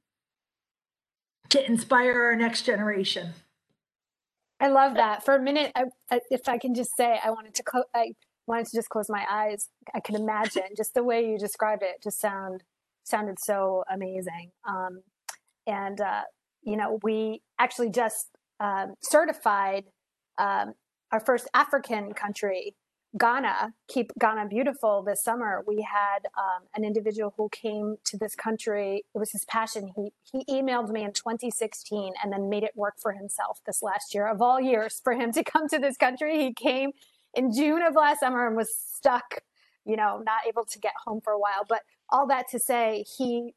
to 1.50 1.64
inspire 1.66 2.22
our 2.22 2.36
next 2.36 2.62
generation 2.62 3.34
I 4.58 4.68
love 4.68 4.94
that. 4.94 5.22
For 5.22 5.34
a 5.34 5.38
minute, 5.38 5.70
I, 5.76 5.84
I, 6.10 6.20
if 6.30 6.48
I 6.48 6.56
can 6.56 6.74
just 6.74 6.96
say, 6.96 7.20
I 7.22 7.30
wanted 7.30 7.54
to. 7.56 7.62
I 7.94 8.12
wanted 8.46 8.66
to 8.66 8.76
just 8.76 8.88
close 8.88 9.08
my 9.08 9.24
eyes. 9.30 9.68
I 9.94 10.00
can 10.00 10.14
imagine 10.14 10.62
just 10.76 10.94
the 10.94 11.04
way 11.04 11.28
you 11.28 11.38
described 11.38 11.82
it. 11.82 12.02
Just 12.02 12.20
sound 12.20 12.62
sounded 13.04 13.38
so 13.38 13.84
amazing. 13.92 14.50
Um, 14.68 15.02
and 15.66 16.00
uh, 16.00 16.22
you 16.62 16.76
know, 16.76 16.98
we 17.02 17.42
actually 17.58 17.90
just 17.90 18.28
um, 18.60 18.94
certified 19.00 19.84
um, 20.38 20.74
our 21.12 21.20
first 21.20 21.48
African 21.54 22.12
country, 22.12 22.74
Ghana, 23.18 23.72
keep 23.88 24.12
Ghana 24.18 24.48
beautiful. 24.48 25.02
This 25.02 25.22
summer, 25.22 25.62
we 25.66 25.86
had 25.90 26.26
um, 26.36 26.64
an 26.74 26.84
individual 26.84 27.32
who 27.36 27.48
came 27.50 27.96
to 28.04 28.18
this 28.18 28.34
country. 28.34 29.04
It 29.14 29.18
was 29.18 29.32
his 29.32 29.44
passion. 29.46 29.92
He 29.94 30.12
he 30.30 30.44
emailed 30.52 30.90
me 30.90 31.02
in 31.02 31.12
2016 31.12 32.12
and 32.22 32.32
then 32.32 32.50
made 32.50 32.64
it 32.64 32.72
work 32.74 32.94
for 33.00 33.12
himself 33.12 33.60
this 33.64 33.82
last 33.82 34.12
year 34.12 34.26
of 34.26 34.42
all 34.42 34.60
years 34.60 35.00
for 35.02 35.14
him 35.14 35.32
to 35.32 35.44
come 35.44 35.68
to 35.68 35.78
this 35.78 35.96
country. 35.96 36.42
He 36.42 36.52
came 36.52 36.90
in 37.36 37.52
June 37.52 37.82
of 37.82 37.94
last 37.94 38.20
summer 38.20 38.46
and 38.46 38.56
was 38.56 38.74
stuck, 38.74 39.40
you 39.84 39.94
know, 39.94 40.22
not 40.24 40.46
able 40.48 40.64
to 40.64 40.78
get 40.78 40.92
home 41.04 41.20
for 41.22 41.32
a 41.32 41.38
while. 41.38 41.64
But 41.68 41.82
all 42.10 42.26
that 42.28 42.46
to 42.50 42.58
say, 42.58 43.04
he 43.16 43.52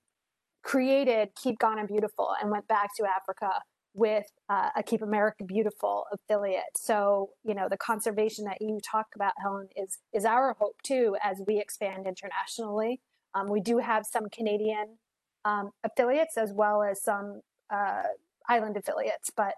created 0.64 1.30
Keep 1.42 1.60
Ghana 1.60 1.88
Beautiful 1.88 2.36
and 2.40 2.52
went 2.52 2.68
back 2.68 2.90
to 2.98 3.06
Africa 3.06 3.62
with 3.94 4.26
uh, 4.50 4.70
a 4.76 4.84
Keep 4.84 5.02
America 5.02 5.44
Beautiful 5.44 6.06
affiliate. 6.12 6.76
So, 6.76 7.32
you 7.44 7.56
know, 7.56 7.68
the 7.70 7.78
conservation 7.78 8.46
that 8.46 8.62
you 8.62 8.80
talk 8.80 9.08
about, 9.16 9.34
Helen, 9.42 9.70
is 9.76 9.98
is 10.14 10.26
our 10.26 10.56
hope 10.60 10.82
too 10.84 11.16
as 11.24 11.42
we 11.48 11.60
expand 11.60 12.06
internationally. 12.06 13.02
Um, 13.34 13.48
we 13.48 13.62
do 13.62 13.78
have 13.78 14.06
some 14.06 14.30
Canadian 14.30 14.98
um, 15.46 15.72
affiliates 15.84 16.38
as 16.38 16.52
well 16.54 16.84
as 16.84 17.02
some 17.02 17.42
uh, 17.70 18.04
island 18.48 18.76
affiliates, 18.78 19.32
but 19.36 19.54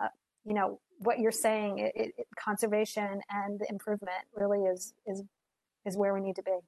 uh, 0.00 0.08
you 0.44 0.54
know, 0.54 0.80
what 0.98 1.18
you're 1.18 1.32
saying, 1.32 1.78
it, 1.78 1.92
it, 1.94 2.26
conservation 2.38 3.20
and 3.30 3.60
improvement 3.70 4.24
really 4.34 4.60
is 4.60 4.94
is 5.06 5.22
is 5.86 5.96
where 5.96 6.12
we 6.14 6.20
need 6.20 6.36
to 6.36 6.42
be. 6.42 6.58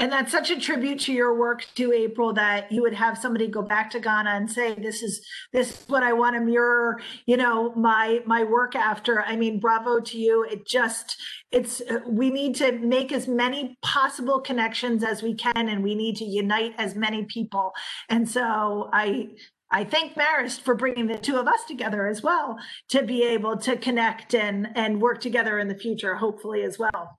and 0.00 0.10
that's 0.10 0.32
such 0.32 0.50
a 0.50 0.58
tribute 0.58 0.98
to 0.98 1.12
your 1.12 1.38
work 1.38 1.66
to 1.74 1.92
April 1.92 2.32
that 2.32 2.72
you 2.72 2.80
would 2.80 2.94
have 2.94 3.18
somebody 3.18 3.46
go 3.46 3.60
back 3.60 3.90
to 3.90 4.00
Ghana 4.00 4.30
and 4.30 4.50
say, 4.50 4.74
this 4.74 5.02
is, 5.02 5.20
this 5.52 5.70
is 5.72 5.88
what 5.88 6.02
I 6.02 6.14
want 6.14 6.36
to 6.36 6.40
mirror, 6.40 7.02
you 7.26 7.36
know, 7.36 7.74
my, 7.74 8.22
my 8.24 8.42
work 8.42 8.74
after. 8.74 9.20
I 9.20 9.36
mean, 9.36 9.60
bravo 9.60 10.00
to 10.00 10.18
you. 10.18 10.42
It 10.42 10.66
just, 10.66 11.18
it's, 11.52 11.82
uh, 11.82 12.00
we 12.06 12.30
need 12.30 12.54
to 12.56 12.72
make 12.72 13.12
as 13.12 13.28
many 13.28 13.76
possible 13.82 14.40
connections 14.40 15.04
as 15.04 15.22
we 15.22 15.34
can, 15.34 15.68
and 15.68 15.84
we 15.84 15.94
need 15.94 16.16
to 16.16 16.24
unite 16.24 16.74
as 16.78 16.94
many 16.94 17.26
people. 17.26 17.72
And 18.08 18.26
so 18.26 18.88
I, 18.94 19.28
I 19.72 19.84
thank 19.84 20.16
Marist 20.16 20.62
for 20.62 20.74
bringing 20.74 21.06
the 21.06 21.18
two 21.18 21.36
of 21.36 21.46
us 21.46 21.64
together 21.64 22.08
as 22.08 22.22
well 22.22 22.58
to 22.88 23.02
be 23.04 23.22
able 23.22 23.56
to 23.58 23.76
connect 23.76 24.34
and, 24.34 24.68
and 24.74 25.00
work 25.00 25.20
together 25.20 25.58
in 25.60 25.68
the 25.68 25.76
future, 25.76 26.16
hopefully 26.16 26.62
as 26.62 26.78
well. 26.78 27.18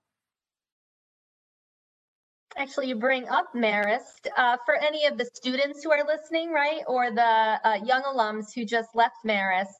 Actually, 2.54 2.88
you 2.88 2.96
bring 2.96 3.26
up 3.28 3.46
Marist 3.54 4.28
uh, 4.36 4.58
for 4.66 4.74
any 4.74 5.06
of 5.06 5.16
the 5.16 5.24
students 5.32 5.82
who 5.82 5.90
are 5.90 6.04
listening, 6.06 6.52
right? 6.52 6.82
Or 6.86 7.10
the 7.10 7.22
uh, 7.22 7.78
young 7.82 8.02
alums 8.02 8.52
who 8.54 8.66
just 8.66 8.90
left 8.94 9.16
Marist. 9.26 9.72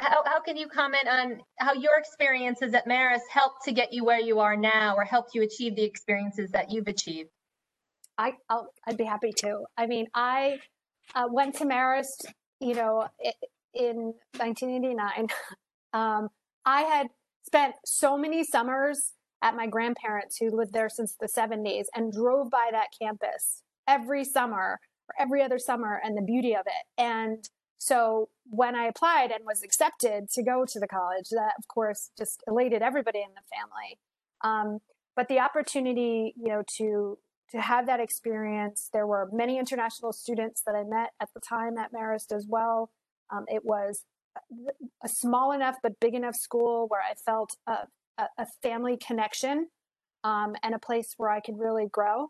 How, 0.00 0.24
how 0.24 0.40
can 0.40 0.56
you 0.56 0.66
comment 0.66 1.06
on 1.08 1.40
how 1.58 1.74
your 1.74 1.96
experiences 1.96 2.74
at 2.74 2.88
Marist 2.88 3.28
helped 3.30 3.64
to 3.66 3.72
get 3.72 3.92
you 3.92 4.04
where 4.04 4.20
you 4.20 4.40
are 4.40 4.56
now 4.56 4.96
or 4.96 5.04
helped 5.04 5.34
you 5.34 5.42
achieve 5.42 5.76
the 5.76 5.84
experiences 5.84 6.50
that 6.50 6.72
you've 6.72 6.88
achieved? 6.88 7.30
I, 8.16 8.32
I'll, 8.48 8.72
I'd 8.84 8.96
be 8.96 9.04
happy 9.04 9.32
to. 9.38 9.62
I 9.76 9.86
mean, 9.86 10.08
I 10.12 10.58
uh, 11.14 11.26
went 11.30 11.54
to 11.56 11.64
Marist, 11.64 12.26
you 12.60 12.74
know, 12.74 13.08
in 13.74 14.14
1989. 14.36 15.28
um, 15.92 16.28
I 16.64 16.82
had 16.82 17.08
spent 17.46 17.74
so 17.84 18.18
many 18.18 18.44
summers 18.44 19.12
at 19.42 19.56
my 19.56 19.66
grandparents 19.66 20.36
who 20.38 20.50
lived 20.50 20.72
there 20.72 20.88
since 20.88 21.16
the 21.18 21.28
70s 21.28 21.84
and 21.94 22.12
drove 22.12 22.50
by 22.50 22.68
that 22.72 22.88
campus 23.00 23.62
every 23.86 24.24
summer 24.24 24.80
or 25.08 25.14
every 25.18 25.42
other 25.42 25.58
summer 25.58 26.00
and 26.02 26.16
the 26.16 26.22
beauty 26.22 26.54
of 26.54 26.66
it. 26.66 27.00
And 27.00 27.48
so 27.78 28.28
when 28.50 28.74
I 28.74 28.86
applied 28.86 29.30
and 29.30 29.44
was 29.46 29.62
accepted 29.62 30.28
to 30.32 30.42
go 30.42 30.64
to 30.66 30.80
the 30.80 30.88
college, 30.88 31.28
that 31.30 31.52
of 31.58 31.68
course 31.68 32.10
just 32.18 32.42
elated 32.46 32.82
everybody 32.82 33.20
in 33.20 33.30
the 33.34 33.56
family. 33.56 33.98
Um, 34.42 34.80
but 35.16 35.28
the 35.28 35.40
opportunity, 35.40 36.34
you 36.36 36.48
know, 36.48 36.62
to 36.76 37.18
to 37.50 37.60
have 37.60 37.86
that 37.86 38.00
experience, 38.00 38.90
there 38.92 39.06
were 39.06 39.28
many 39.32 39.58
international 39.58 40.12
students 40.12 40.62
that 40.66 40.74
I 40.74 40.84
met 40.84 41.10
at 41.20 41.28
the 41.34 41.40
time 41.40 41.78
at 41.78 41.92
Marist 41.92 42.34
as 42.34 42.46
well. 42.48 42.90
Um, 43.30 43.44
it 43.48 43.64
was 43.64 44.04
a 45.02 45.08
small 45.08 45.52
enough 45.52 45.76
but 45.82 45.98
big 46.00 46.14
enough 46.14 46.36
school 46.36 46.86
where 46.88 47.00
I 47.00 47.14
felt 47.14 47.56
a, 47.66 47.88
a, 48.18 48.46
family 48.62 48.96
connection 48.96 49.68
um, 50.22 50.54
and 50.62 50.74
a 50.74 50.78
place 50.78 51.14
where 51.16 51.30
I 51.30 51.40
could 51.40 51.58
really 51.58 51.86
grow. 51.90 52.28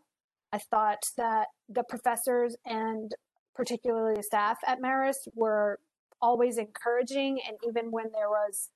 I 0.51 0.57
thought 0.57 1.03
that 1.17 1.47
the 1.67 1.83
professors 1.83 2.55
and 2.65 3.13
particularly 3.55 4.15
the 4.15 4.23
staff 4.23 4.57
at 4.65 4.81
Marist 4.81 5.27
were 5.35 5.79
always 6.21 6.57
encouraging, 6.57 7.39
and 7.47 7.57
even 7.67 7.91
when 7.91 8.05
there 8.11 8.29
was 8.29 8.69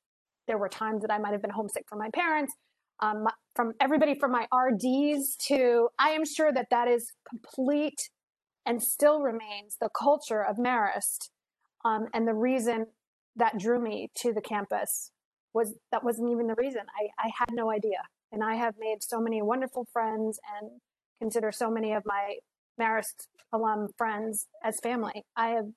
there 0.46 0.58
were 0.58 0.70
times 0.70 1.02
that 1.02 1.12
I 1.12 1.18
might 1.18 1.32
have 1.32 1.42
been 1.42 1.52
homesick 1.52 1.86
for 1.88 1.96
my 1.96 2.10
parents, 2.10 2.54
um, 3.00 3.28
from 3.56 3.74
everybody 3.80 4.16
from 4.16 4.32
my 4.32 4.48
RDs 4.54 5.36
to 5.48 5.90
I 6.00 6.10
am 6.10 6.26
sure 6.26 6.52
that 6.54 6.68
that 6.72 6.88
is 6.88 7.12
complete 7.28 8.10
and 8.66 8.82
still 8.82 9.22
remains 9.22 9.78
the 9.80 9.90
culture 9.90 10.44
of 10.44 10.58
Marist 10.58 11.30
um, 11.86 12.08
and 12.14 12.28
the 12.28 12.34
reason 12.34 12.88
that 13.36 13.58
drew 13.58 13.82
me 13.82 14.10
to 14.16 14.34
the 14.34 14.42
campus 14.42 15.12
was 15.54 15.74
that 15.92 16.04
wasn't 16.04 16.32
even 16.32 16.48
the 16.48 16.56
reason. 16.56 16.82
I, 17.00 17.28
I 17.28 17.32
had 17.38 17.50
no 17.52 17.72
idea. 17.72 18.04
And 18.32 18.44
I 18.44 18.56
have 18.56 18.76
made 18.80 19.04
so 19.04 19.20
many 19.20 19.42
wonderful 19.42 19.88
friends 19.94 20.40
and 20.60 20.72
consider 21.20 21.52
so 21.52 21.70
many 21.70 21.94
of 21.94 22.04
my 22.06 22.38
Marist 22.80 23.28
alum 23.52 23.90
friends 23.98 24.48
as 24.64 24.80
family. 24.80 25.24
I 25.36 25.50
have 25.50 25.68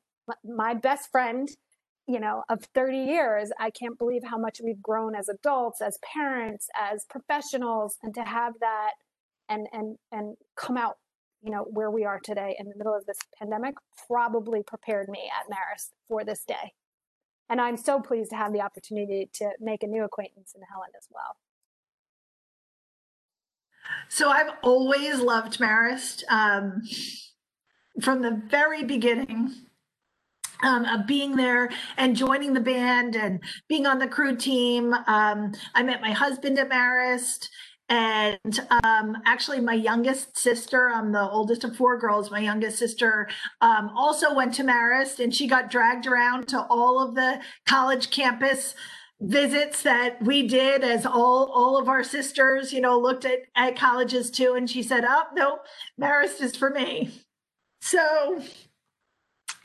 my 0.44 0.74
best 0.74 1.10
friend, 1.10 1.48
you 2.06 2.20
know, 2.20 2.44
of 2.48 2.62
30 2.74 2.98
years. 2.98 3.50
I 3.58 3.70
can't 3.70 3.98
believe 3.98 4.22
how 4.24 4.38
much 4.38 4.60
we've 4.62 4.80
grown 4.80 5.14
as 5.14 5.28
adults, 5.28 5.80
as 5.80 5.98
parents, 6.14 6.68
as 6.80 7.04
professionals, 7.10 7.96
and 8.02 8.14
to 8.14 8.22
have 8.22 8.54
that 8.60 8.92
and 9.48 9.66
and 9.72 9.96
and 10.12 10.36
come 10.56 10.76
out, 10.76 10.96
you 11.42 11.50
know, 11.50 11.66
where 11.68 11.90
we 11.90 12.04
are 12.04 12.20
today 12.20 12.56
in 12.58 12.68
the 12.68 12.76
middle 12.76 12.94
of 12.94 13.06
this 13.06 13.18
pandemic 13.38 13.74
probably 14.06 14.62
prepared 14.62 15.08
me 15.08 15.30
at 15.38 15.50
Marist 15.50 15.90
for 16.08 16.24
this 16.24 16.44
day. 16.44 16.72
And 17.48 17.60
I'm 17.60 17.76
so 17.76 18.00
pleased 18.00 18.30
to 18.30 18.36
have 18.36 18.52
the 18.52 18.60
opportunity 18.60 19.30
to 19.34 19.50
make 19.60 19.82
a 19.82 19.86
new 19.86 20.04
acquaintance 20.04 20.52
in 20.54 20.62
Helen 20.70 20.90
as 20.96 21.06
well. 21.10 21.36
So 24.08 24.30
I've 24.30 24.50
always 24.62 25.20
loved 25.20 25.58
Marist 25.58 26.24
um, 26.28 26.82
from 28.00 28.22
the 28.22 28.42
very 28.48 28.82
beginning. 28.84 29.54
Um, 30.62 30.84
of 30.86 31.06
being 31.06 31.36
there 31.36 31.70
and 31.98 32.16
joining 32.16 32.54
the 32.54 32.60
band 32.60 33.14
and 33.14 33.40
being 33.68 33.86
on 33.86 33.98
the 33.98 34.08
crew 34.08 34.36
team. 34.36 34.94
Um, 35.06 35.52
I 35.74 35.82
met 35.82 36.00
my 36.00 36.12
husband 36.12 36.58
at 36.58 36.70
Marist 36.70 37.48
and 37.88 38.66
um, 38.82 39.16
actually, 39.26 39.60
my 39.60 39.74
youngest 39.74 40.36
sister, 40.36 40.90
I'm 40.90 41.12
the 41.12 41.28
oldest 41.30 41.62
of 41.62 41.76
four 41.76 41.98
girls. 41.98 42.32
My 42.32 42.40
youngest 42.40 42.78
sister 42.78 43.28
um, 43.60 43.90
also 43.96 44.34
went 44.34 44.54
to 44.54 44.64
Marist 44.64 45.20
and 45.20 45.32
she 45.32 45.46
got 45.46 45.70
dragged 45.70 46.06
around 46.06 46.48
to 46.48 46.66
all 46.68 47.00
of 47.00 47.14
the 47.14 47.40
college 47.64 48.10
campus 48.10 48.74
visits 49.20 49.82
that 49.82 50.20
we 50.22 50.46
did 50.46 50.84
as 50.84 51.06
all 51.06 51.50
all 51.54 51.78
of 51.78 51.88
our 51.88 52.04
sisters 52.04 52.70
you 52.70 52.82
know 52.82 52.98
looked 52.98 53.24
at 53.24 53.38
at 53.54 53.74
colleges 53.74 54.30
too 54.30 54.52
and 54.58 54.68
she 54.68 54.82
said 54.82 55.06
oh 55.08 55.22
no 55.32 55.58
marist 55.98 56.42
is 56.42 56.54
for 56.54 56.68
me 56.68 57.10
so 57.80 58.42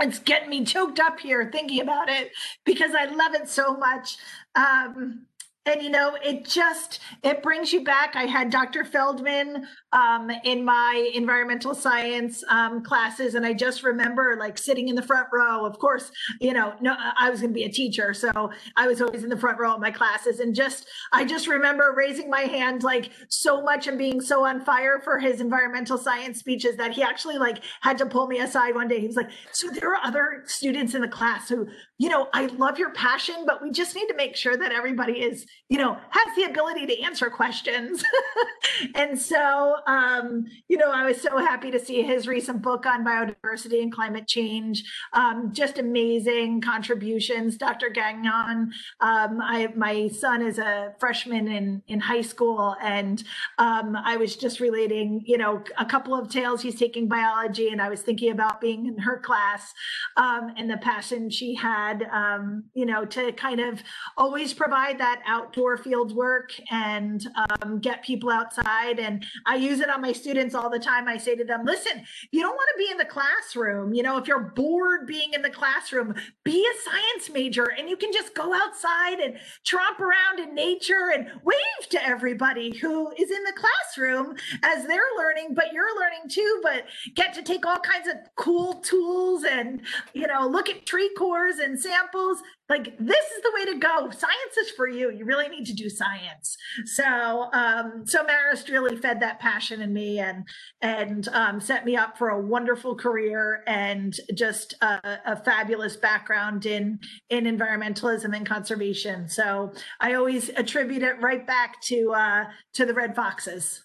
it's 0.02 0.20
getting 0.20 0.50
me 0.50 0.66
choked 0.66 1.00
up 1.00 1.20
here 1.20 1.50
thinking 1.52 1.82
about 1.82 2.10
it 2.10 2.32
because 2.66 2.92
i 2.96 3.06
love 3.06 3.34
it 3.34 3.48
so 3.48 3.76
much. 3.78 4.18
Um 4.56 5.26
and 5.66 5.82
you 5.82 5.90
know 5.90 6.18
it 6.24 6.46
just 6.46 7.00
it 7.24 7.44
brings 7.44 7.72
you 7.72 7.84
back. 7.84 8.16
I 8.16 8.24
had 8.24 8.50
dr 8.50 8.86
feldman 8.86 9.68
um, 9.94 10.32
in 10.44 10.64
my 10.66 11.12
environmental 11.14 11.76
science 11.76 12.44
um, 12.50 12.84
classes 12.84 13.36
and 13.36 13.46
i 13.46 13.54
just 13.54 13.84
remember 13.84 14.38
like 14.40 14.58
sitting 14.58 14.88
in 14.88 14.96
the 14.96 15.02
front 15.02 15.28
row. 15.32 15.66
Of 15.66 15.78
course 15.78 16.12
you 16.40 16.54
know 16.54 16.74
no 16.82 16.96
i 17.18 17.30
was 17.30 17.42
going 17.42 17.52
to 17.52 17.56
be 17.56 17.64
a 17.64 17.72
teacher 17.72 18.14
so 18.14 18.52
i 18.76 18.88
was 18.88 19.02
always 19.02 19.24
in 19.24 19.30
the 19.30 19.38
front 19.38 19.60
row 19.60 19.74
of 19.76 19.80
my 19.80 19.92
classes. 19.92 20.40
And 20.40 20.56
just 20.56 20.88
i 21.12 21.24
just 21.24 21.48
remember 21.48 21.94
raising 21.96 22.30
my 22.30 22.42
hand 22.42 22.84
like 22.84 23.12
so 23.30 23.62
much 23.62 23.88
and 23.88 23.98
being 23.98 24.22
so 24.22 24.46
on 24.46 24.62
fire 24.62 25.00
for 25.04 25.20
his 25.20 25.42
environmental 25.42 25.98
science 25.98 26.40
speeches 26.40 26.76
that 26.78 26.92
he 26.92 27.04
actually 27.04 27.38
like 27.38 27.64
had 27.82 27.98
to 28.00 28.06
pull 28.06 28.28
me 28.28 28.40
aside 28.40 28.74
one 28.74 28.88
day. 28.88 29.00
He 29.00 29.08
was 29.08 29.16
like 29.16 29.30
so 29.52 29.70
there 29.70 29.94
are 29.96 30.04
other 30.04 30.44
students 30.46 30.96
in 30.96 31.02
the 31.02 31.08
class 31.08 31.50
who 31.50 31.68
you 32.02 32.10
know 32.10 32.28
i 32.34 32.48
love 32.48 32.80
your 32.80 32.92
passion 32.92 33.44
but 33.46 33.62
we 33.62 33.70
just 33.70 33.96
need 33.96 34.08
to 34.08 34.16
make 34.16 34.36
sure 34.36 34.58
that 34.58 34.72
everybody 34.72 35.22
is 35.22 35.46
you 35.72 35.78
know, 35.78 35.98
has 36.10 36.36
the 36.36 36.44
ability 36.44 36.86
to 36.86 37.02
answer 37.02 37.30
questions. 37.30 38.04
and 38.96 39.18
so, 39.18 39.78
um, 39.88 40.44
you 40.68 40.76
know, 40.76 40.92
I 40.92 41.06
was 41.06 41.22
so 41.22 41.38
happy 41.38 41.72
to 41.72 41.80
see 41.80 42.02
his 42.02 42.28
recent 42.28 42.62
book 42.62 42.86
on 42.86 43.06
biodiversity 43.06 43.82
and 43.82 43.90
climate 43.90 44.28
change. 44.28 44.84
Um, 45.14 45.54
just 45.54 45.78
amazing 45.78 46.60
contributions, 46.60 47.56
Dr. 47.56 47.88
Gagnon. 47.88 48.74
Um, 49.00 49.40
I, 49.42 49.70
my 49.74 50.10
son 50.10 50.42
is 50.42 50.60
a 50.60 50.94
freshman 51.00 51.48
in, 51.48 51.82
in 51.88 52.02
high 52.02 52.20
school, 52.20 52.76
and 52.82 53.24
um, 53.58 53.96
I 53.96 54.18
was 54.18 54.36
just 54.36 54.60
relating, 54.60 55.24
you 55.26 55.38
know, 55.38 55.64
a 55.80 55.86
couple 55.86 56.14
of 56.14 56.28
tales. 56.28 56.62
He's 56.62 56.76
taking 56.76 57.08
biology, 57.08 57.70
and 57.70 57.82
I 57.82 57.88
was 57.88 58.02
thinking 58.02 58.34
about 58.34 58.60
being 58.60 58.88
in 58.88 58.98
her 58.98 59.20
class 59.20 59.72
um, 60.18 60.54
and 60.58 60.70
the 60.70 60.76
passion 60.76 61.30
she 61.30 61.56
had, 61.56 61.91
um, 62.12 62.64
you 62.74 62.86
know, 62.86 63.06
to 63.06 63.32
kind 63.34 63.60
of 63.60 63.82
always 64.18 64.54
provide 64.54 65.00
that 65.00 65.22
outdoor 65.26 65.78
field 65.78 66.16
work 66.16 66.52
and 66.70 67.28
um, 67.62 67.80
get 67.80 68.04
people 68.04 68.30
outside. 68.30 69.00
And 69.00 69.26
I 69.46 69.56
use 69.56 69.80
it 69.80 69.90
on 69.90 70.02
my 70.02 70.12
students 70.12 70.56
all 70.56 70.70
the 70.70 70.80
time. 70.80 71.08
I 71.08 71.18
say 71.18 71.36
to 71.36 71.44
them, 71.44 71.66
listen, 71.66 72.04
you 72.32 72.42
don't 72.42 72.56
want 72.56 72.70
to 72.74 72.84
be 72.84 72.92
in 72.92 72.98
the 72.98 73.06
classroom. 73.06 73.94
You 73.94 74.04
know, 74.04 74.18
if 74.18 74.28
you're 74.28 74.52
bored 74.56 75.08
being 75.08 75.34
in 75.34 75.42
the 75.42 75.50
classroom, 75.50 76.14
be 76.44 76.66
a 76.66 76.90
science 76.90 77.30
major 77.34 77.72
and 77.78 77.90
you 77.90 77.98
can 77.98 78.12
just 78.12 78.34
go 78.36 78.54
outside 78.54 79.20
and 79.20 79.38
tromp 79.66 80.00
around 80.00 80.40
in 80.40 80.56
nature 80.56 81.12
and 81.14 81.28
wave 81.44 81.90
to 81.90 82.06
everybody 82.06 82.76
who 82.78 83.12
is 83.18 83.32
in 83.32 83.44
the 83.44 83.54
classroom 83.56 84.36
as 84.64 84.86
they're 84.86 85.02
learning, 85.18 85.54
but 85.54 85.74
you're 85.74 86.00
learning 86.00 86.30
too, 86.30 86.60
but 86.64 86.86
get 87.16 87.34
to 87.34 87.42
take 87.42 87.66
all 87.66 87.80
kinds 87.80 88.08
of 88.08 88.16
cool 88.36 88.76
tools 88.76 89.44
and, 89.44 89.82
you 90.14 90.28
know, 90.28 90.48
look 90.48 90.70
at 90.70 90.86
tree 90.86 91.12
cores 91.18 91.60
and 91.60 91.80
samples 91.82 92.42
like 92.70 92.98
this 93.00 93.26
is 93.26 93.44
the 93.44 93.52
way 93.54 93.66
to 93.66 93.80
go. 93.80 94.10
Science 94.12 94.58
is 94.58 94.72
for 94.72 94.88
you. 94.88 95.12
You 95.12 95.26
really 95.26 95.50
need 95.50 95.66
to 95.66 95.74
do 95.74 95.90
science. 95.90 96.56
So 96.86 97.50
um 97.54 98.04
so 98.06 98.24
marist 98.24 98.70
really 98.70 98.96
fed 98.96 99.20
that 99.20 99.40
passion 99.40 99.82
in 99.82 99.94
me 99.94 100.20
and 100.20 100.48
and 100.82 101.28
um, 101.30 101.60
set 101.60 101.86
me 101.86 101.96
up 101.96 102.18
for 102.18 102.30
a 102.30 102.42
wonderful 102.42 102.96
career 102.96 103.64
and 103.68 104.16
just 104.34 104.74
a, 104.82 105.20
a 105.26 105.36
fabulous 105.36 105.96
background 105.98 106.66
in 106.66 107.00
in 107.30 107.44
environmentalism 107.44 108.36
and 108.36 108.46
conservation. 108.46 109.28
So 109.28 109.74
i 110.00 110.14
always 110.14 110.50
attribute 110.50 111.04
it 111.04 111.22
right 111.22 111.46
back 111.46 111.82
to 111.84 112.14
uh 112.14 112.46
to 112.74 112.86
the 112.86 112.94
red 112.94 113.16
foxes 113.16 113.84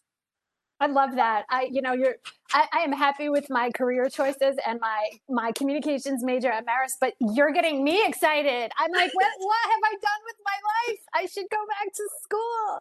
I 0.80 0.86
love 0.86 1.14
that. 1.16 1.44
I, 1.48 1.68
you 1.70 1.80
know, 1.80 1.94
you're, 1.94 2.16
I, 2.52 2.66
I, 2.72 2.78
am 2.80 2.92
happy 2.92 3.30
with 3.30 3.46
my 3.48 3.70
career 3.70 4.10
choices 4.10 4.56
and 4.66 4.78
my, 4.78 5.08
my 5.28 5.52
communications 5.52 6.22
major 6.22 6.50
at 6.50 6.66
Marist, 6.66 6.96
but 7.00 7.14
you're 7.18 7.52
getting 7.52 7.82
me 7.82 8.04
excited. 8.06 8.70
I'm 8.78 8.92
like, 8.92 9.14
what, 9.14 9.30
what 9.38 9.70
have 9.70 9.80
I 9.84 9.92
done 9.92 10.20
with 10.26 10.36
my 10.44 10.92
life? 10.92 11.00
I 11.14 11.26
should 11.26 11.46
go 11.50 11.56
back 11.68 11.94
to 11.94 12.08
school. 12.22 12.80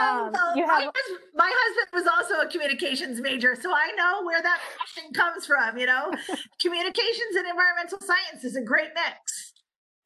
Um, 0.00 0.34
um, 0.34 0.56
you 0.56 0.66
have... 0.66 0.80
my, 0.80 0.90
husband, 0.94 1.18
my 1.34 1.52
husband 1.54 1.86
was 1.92 2.06
also 2.06 2.46
a 2.46 2.50
communications 2.50 3.20
major, 3.20 3.56
so 3.60 3.72
I 3.72 3.92
know 3.96 4.24
where 4.24 4.42
that 4.42 4.58
passion 4.78 5.12
comes 5.12 5.46
from. 5.46 5.78
You 5.78 5.86
know, 5.86 6.10
communications 6.60 7.36
and 7.36 7.46
environmental 7.46 7.98
science 8.00 8.44
is 8.44 8.56
a 8.56 8.62
great 8.62 8.90
mix. 8.94 9.52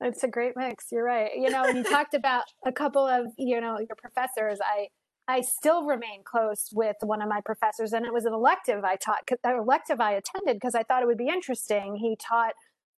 It's 0.02 0.22
a 0.24 0.28
great 0.28 0.52
mix. 0.56 0.86
You're 0.92 1.04
right. 1.04 1.30
You 1.34 1.48
know, 1.48 1.66
you 1.68 1.82
talked 1.82 2.12
about 2.12 2.44
a 2.66 2.72
couple 2.72 3.06
of 3.06 3.28
you 3.38 3.60
know 3.60 3.78
your 3.78 3.96
professors. 3.96 4.58
I 4.62 4.88
I 5.28 5.40
still 5.40 5.84
remain 5.84 6.22
close 6.24 6.68
with 6.72 6.96
one 7.00 7.20
of 7.20 7.28
my 7.28 7.40
professors, 7.40 7.92
and 7.92 8.06
it 8.06 8.12
was 8.12 8.26
an 8.26 8.32
elective 8.32 8.84
I 8.84 8.96
taught, 8.96 9.28
an 9.42 9.56
elective 9.56 10.00
I 10.00 10.12
attended 10.12 10.56
because 10.56 10.74
I 10.74 10.84
thought 10.84 11.02
it 11.02 11.06
would 11.06 11.18
be 11.18 11.28
interesting. 11.28 11.96
He 11.96 12.16
taught 12.16 12.54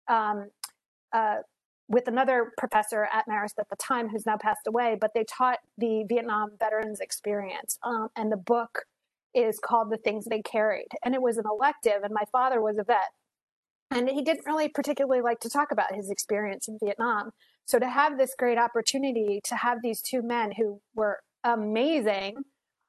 um, 0.08 0.50
uh, 1.12 1.36
with 1.88 2.06
another 2.06 2.52
professor 2.58 3.08
at 3.12 3.26
Marist 3.26 3.58
at 3.58 3.70
the 3.70 3.76
time, 3.76 4.08
who's 4.08 4.26
now 4.26 4.36
passed 4.36 4.66
away, 4.66 4.96
but 5.00 5.12
they 5.14 5.24
taught 5.24 5.58
the 5.78 6.04
Vietnam 6.06 6.52
veterans 6.58 7.00
experience, 7.00 7.78
um, 7.82 8.08
and 8.14 8.30
the 8.30 8.36
book 8.36 8.84
is 9.34 9.58
called 9.58 9.90
"The 9.90 9.96
Things 9.96 10.26
They 10.26 10.42
Carried," 10.42 10.88
and 11.02 11.14
it 11.14 11.22
was 11.22 11.38
an 11.38 11.44
elective. 11.50 12.02
And 12.02 12.12
my 12.12 12.24
father 12.30 12.60
was 12.60 12.76
a 12.76 12.84
vet, 12.84 13.12
and 13.90 14.10
he 14.10 14.22
didn't 14.22 14.44
really 14.44 14.68
particularly 14.68 15.22
like 15.22 15.40
to 15.40 15.48
talk 15.48 15.70
about 15.72 15.94
his 15.94 16.10
experience 16.10 16.68
in 16.68 16.78
Vietnam. 16.82 17.30
So 17.64 17.78
to 17.78 17.88
have 17.88 18.18
this 18.18 18.34
great 18.38 18.58
opportunity 18.58 19.40
to 19.44 19.56
have 19.56 19.78
these 19.82 20.02
two 20.02 20.22
men 20.22 20.52
who 20.52 20.80
were 20.94 21.20
amazing 21.44 22.44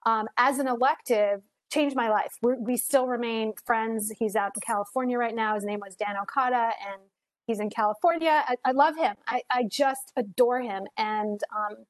um, 0.06 0.28
as 0.38 0.60
an 0.60 0.68
elective 0.68 1.42
changed 1.72 1.96
my 1.96 2.10
life. 2.10 2.34
We're, 2.42 2.58
we 2.58 2.78
still 2.78 3.08
remain 3.08 3.54
friends. 3.66 4.12
He's 4.18 4.36
out 4.36 4.52
in 4.56 4.62
California 4.62 5.18
right 5.18 5.36
now. 5.36 5.56
His 5.56 5.64
name 5.64 5.80
was 5.80 5.96
Dan 5.96 6.16
Okada, 6.22 6.72
and 6.88 7.02
he's 7.46 7.60
in 7.60 7.70
California. 7.70 8.44
I, 8.48 8.56
I 8.66 8.72
love 8.72 8.96
him. 8.96 9.16
I, 9.28 9.42
I, 9.52 9.64
just 9.64 10.12
adore 10.16 10.62
him. 10.62 10.86
And 10.98 11.40
um, 11.56 11.86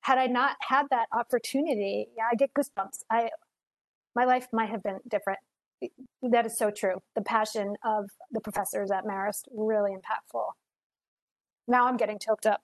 had 0.00 0.18
I 0.18 0.26
not 0.26 0.56
had 0.60 0.86
that 0.90 1.06
opportunity, 1.12 2.08
yeah, 2.16 2.24
I 2.30 2.34
get 2.34 2.50
goosebumps. 2.54 3.04
I 3.10 3.30
my 4.14 4.24
life 4.24 4.46
might 4.52 4.68
have 4.68 4.82
been 4.82 4.98
different. 5.08 5.38
That 6.22 6.46
is 6.46 6.56
so 6.56 6.70
true. 6.70 7.02
The 7.16 7.22
passion 7.22 7.76
of 7.84 8.10
the 8.30 8.40
professors 8.40 8.90
at 8.90 9.04
Marist 9.04 9.44
really 9.50 9.92
impactful. 9.92 10.44
Now 11.66 11.86
I'm 11.86 11.96
getting 11.96 12.18
choked 12.18 12.46
up. 12.46 12.60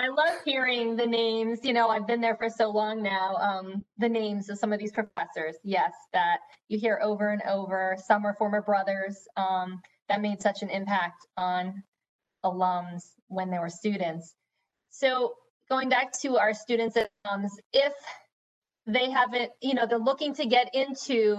I 0.00 0.08
love 0.08 0.40
hearing 0.46 0.96
the 0.96 1.06
names. 1.06 1.58
You 1.62 1.74
know, 1.74 1.88
I've 1.88 2.06
been 2.06 2.22
there 2.22 2.36
for 2.36 2.48
so 2.48 2.70
long 2.70 3.02
now. 3.02 3.34
Um, 3.34 3.84
the 3.98 4.08
names 4.08 4.48
of 4.48 4.58
some 4.58 4.72
of 4.72 4.78
these 4.78 4.92
professors, 4.92 5.56
yes, 5.62 5.92
that 6.14 6.38
you 6.68 6.78
hear 6.78 6.98
over 7.02 7.28
and 7.28 7.42
over. 7.42 7.96
Some 8.06 8.24
are 8.24 8.34
former 8.36 8.62
brothers 8.62 9.18
um, 9.36 9.78
that 10.08 10.22
made 10.22 10.40
such 10.40 10.62
an 10.62 10.70
impact 10.70 11.26
on 11.36 11.82
alums 12.42 13.02
when 13.28 13.50
they 13.50 13.58
were 13.58 13.68
students. 13.68 14.34
So 14.88 15.34
going 15.68 15.90
back 15.90 16.18
to 16.22 16.38
our 16.38 16.54
students 16.54 16.96
and 16.96 17.08
alums, 17.26 17.50
if 17.74 17.92
they 18.86 19.10
haven't, 19.10 19.50
you 19.60 19.74
know, 19.74 19.86
they're 19.86 19.98
looking 19.98 20.32
to 20.36 20.46
get 20.46 20.74
into 20.74 21.36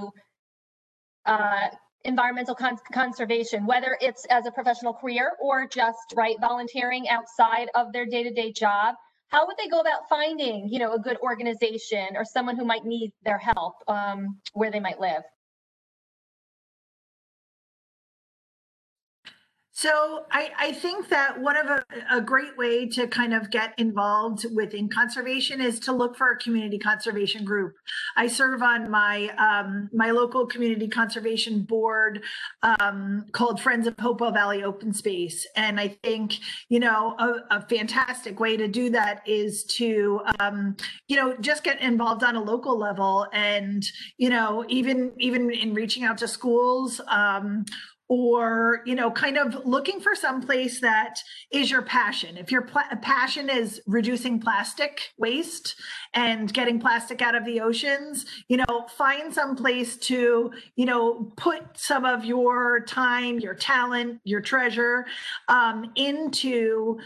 uh, 1.25 1.69
environmental 2.05 2.55
con- 2.55 2.77
conservation, 2.93 3.65
whether 3.65 3.97
it's 4.01 4.25
as 4.25 4.45
a 4.45 4.51
professional 4.51 4.93
career 4.93 5.33
or 5.41 5.67
just 5.67 6.13
right 6.15 6.35
volunteering 6.39 7.07
outside 7.09 7.69
of 7.75 7.91
their 7.93 8.05
day-to-day 8.05 8.53
job. 8.53 8.95
How 9.27 9.47
would 9.47 9.55
they 9.57 9.69
go 9.69 9.79
about 9.79 10.09
finding, 10.09 10.67
you 10.69 10.79
know, 10.79 10.93
a 10.93 10.99
good 10.99 11.17
organization 11.21 12.15
or 12.15 12.25
someone 12.25 12.57
who 12.57 12.65
might 12.65 12.83
need 12.83 13.11
their 13.23 13.37
help 13.37 13.75
um, 13.87 14.39
where 14.53 14.71
they 14.71 14.79
might 14.79 14.99
live? 14.99 15.23
So 19.81 20.25
I, 20.31 20.51
I 20.59 20.71
think 20.73 21.09
that 21.09 21.41
one 21.41 21.57
of 21.57 21.65
a, 21.65 21.83
a, 22.11 22.21
great 22.21 22.55
way 22.55 22.87
to 22.89 23.07
kind 23.07 23.33
of 23.33 23.49
get 23.49 23.73
involved 23.79 24.45
within 24.53 24.87
conservation 24.87 25.59
is 25.59 25.79
to 25.79 25.91
look 25.91 26.15
for 26.15 26.29
a 26.29 26.37
community 26.37 26.77
conservation 26.77 27.43
group. 27.43 27.73
I 28.15 28.27
serve 28.27 28.61
on 28.61 28.91
my 28.91 29.29
um, 29.39 29.89
my 29.91 30.11
local 30.11 30.45
community 30.45 30.87
conservation 30.87 31.63
board 31.63 32.21
um, 32.61 33.25
called 33.31 33.59
Friends 33.59 33.87
of 33.87 33.95
Hopewell 33.99 34.31
Valley 34.31 34.63
Open 34.63 34.93
Space, 34.93 35.47
and 35.55 35.79
I 35.79 35.97
think 36.03 36.35
you 36.69 36.79
know 36.79 37.15
a, 37.17 37.57
a 37.57 37.61
fantastic 37.67 38.39
way 38.39 38.57
to 38.57 38.67
do 38.67 38.91
that 38.91 39.27
is 39.27 39.63
to 39.77 40.21
um, 40.39 40.77
you 41.07 41.15
know 41.15 41.35
just 41.37 41.63
get 41.63 41.81
involved 41.81 42.23
on 42.23 42.35
a 42.35 42.43
local 42.43 42.77
level, 42.77 43.25
and 43.33 43.83
you 44.19 44.29
know 44.29 44.63
even 44.67 45.11
even 45.17 45.49
in 45.49 45.73
reaching 45.73 46.03
out 46.03 46.19
to 46.19 46.27
schools 46.27 47.01
um, 47.07 47.65
or 48.11 48.81
you 48.85 48.93
know 48.93 49.09
kind 49.09 49.37
of 49.37 49.65
looking 49.65 50.01
for 50.01 50.15
some 50.15 50.41
place 50.41 50.81
that 50.81 51.17
is 51.49 51.71
your 51.71 51.81
passion. 51.81 52.35
If 52.35 52.51
your 52.51 52.63
pl- 52.63 52.81
passion 53.01 53.49
is 53.49 53.79
reducing 53.87 54.37
plastic 54.37 55.13
waste 55.17 55.75
and 56.13 56.51
getting 56.51 56.77
plastic 56.77 57.21
out 57.21 57.35
of 57.35 57.45
the 57.45 57.61
oceans 57.61 58.25
you 58.49 58.57
know 58.57 58.85
find 58.97 59.33
some 59.33 59.55
place 59.55 59.95
to 59.95 60.51
you 60.75 60.85
know 60.85 61.31
put 61.37 61.61
some 61.77 62.03
of 62.03 62.25
your 62.25 62.81
time 62.81 63.39
your 63.39 63.53
talent 63.53 64.19
your 64.25 64.41
treasure 64.41 65.05
um, 65.47 65.89
into 65.95 66.99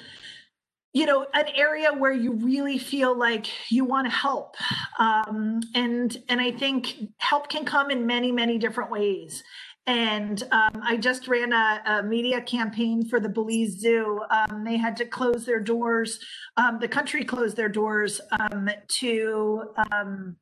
you 0.92 1.06
know 1.06 1.28
an 1.36 1.46
area 1.56 1.94
where 1.94 2.14
you 2.14 2.32
really 2.32 2.80
feel 2.80 3.16
like 3.16 3.46
you 3.70 3.86
want 3.86 4.08
to 4.08 4.12
help. 4.12 4.56
Um, 4.98 5.62
and 5.76 6.18
and 6.30 6.42
i 6.42 6.52
think 6.52 6.96
help 7.18 7.50
can 7.50 7.64
come 7.64 7.92
in 7.92 8.08
many 8.08 8.32
many 8.32 8.58
different 8.58 8.90
ways 8.90 9.44
and 9.88 10.42
um, 10.52 10.82
I 10.84 10.98
just 10.98 11.28
ran 11.28 11.54
a, 11.54 11.82
a, 11.86 12.04
media 12.04 12.42
campaign 12.42 13.08
for 13.08 13.20
the 13.20 13.30
Belize 13.30 13.80
Zoo. 13.80 14.20
Um, 14.32 14.64
they 14.64 14.78
had 14.78 14.98
to 14.98 15.06
close 15.06 15.46
their 15.46 15.60
doors. 15.60 16.20
Um, 16.58 16.80
the 16.80 16.88
country 16.88 17.24
closed 17.24 17.56
their 17.56 17.70
doors 17.70 18.20
um, 18.40 18.70
to 19.00 19.64
um, 19.92 20.38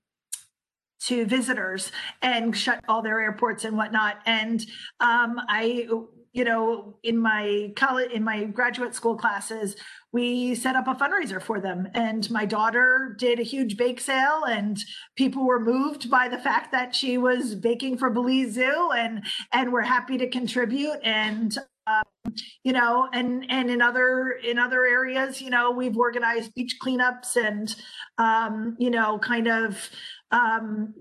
to 1.02 1.26
visitors 1.26 1.92
and 2.22 2.56
shut 2.56 2.80
all 2.88 3.02
their 3.02 3.20
airports 3.20 3.66
and 3.66 3.76
whatnot. 3.76 4.20
And 4.26 4.66
um, 5.02 5.42
I 5.50 5.90
you 6.34 6.44
know, 6.44 6.96
in 7.04 7.18
my 7.18 7.72
college, 7.76 8.12
in 8.12 8.24
my 8.24 8.46
graduate 8.46 8.96
school 8.96 9.16
classes, 9.16 9.76
we 10.14 10.54
set 10.54 10.76
up 10.76 10.88
a 10.88 10.94
fundraiser 10.94 11.42
for 11.42 11.60
them. 11.60 11.90
And 11.96 12.30
my 12.30 12.46
daughter 12.46 13.16
did 13.18 13.40
a 13.40 13.44
huge 13.44 13.76
bake 13.76 14.00
sale, 14.00 14.44
and 14.48 14.78
people 15.18 15.46
were 15.46 15.60
moved 15.60 16.10
by 16.10 16.30
the 16.30 16.38
fact 16.38 16.72
that 16.72 16.96
she 16.96 17.18
was 17.18 17.56
baking 17.56 17.98
for 17.98 18.10
Belize 18.10 18.54
Zoo, 18.54 18.92
and 18.96 19.26
and 19.52 19.74
we're 19.74 19.82
happy 19.82 20.18
to 20.20 20.30
contribute. 20.30 21.00
And 21.04 21.58
um, 21.88 22.34
you 22.64 22.72
know, 22.72 23.10
and 23.12 23.46
and 23.50 23.70
in 23.70 23.82
other 23.82 24.30
in 24.32 24.60
other 24.60 24.86
areas, 24.86 25.42
you 25.42 25.50
know, 25.50 25.72
we've 25.72 25.98
organized 25.98 26.54
beach 26.54 26.78
cleanups 26.82 27.36
and 27.36 27.76
um, 28.20 28.76
you 28.80 28.92
know, 28.92 29.18
kind 29.18 29.48
of 29.48 29.90
um, 30.32 30.94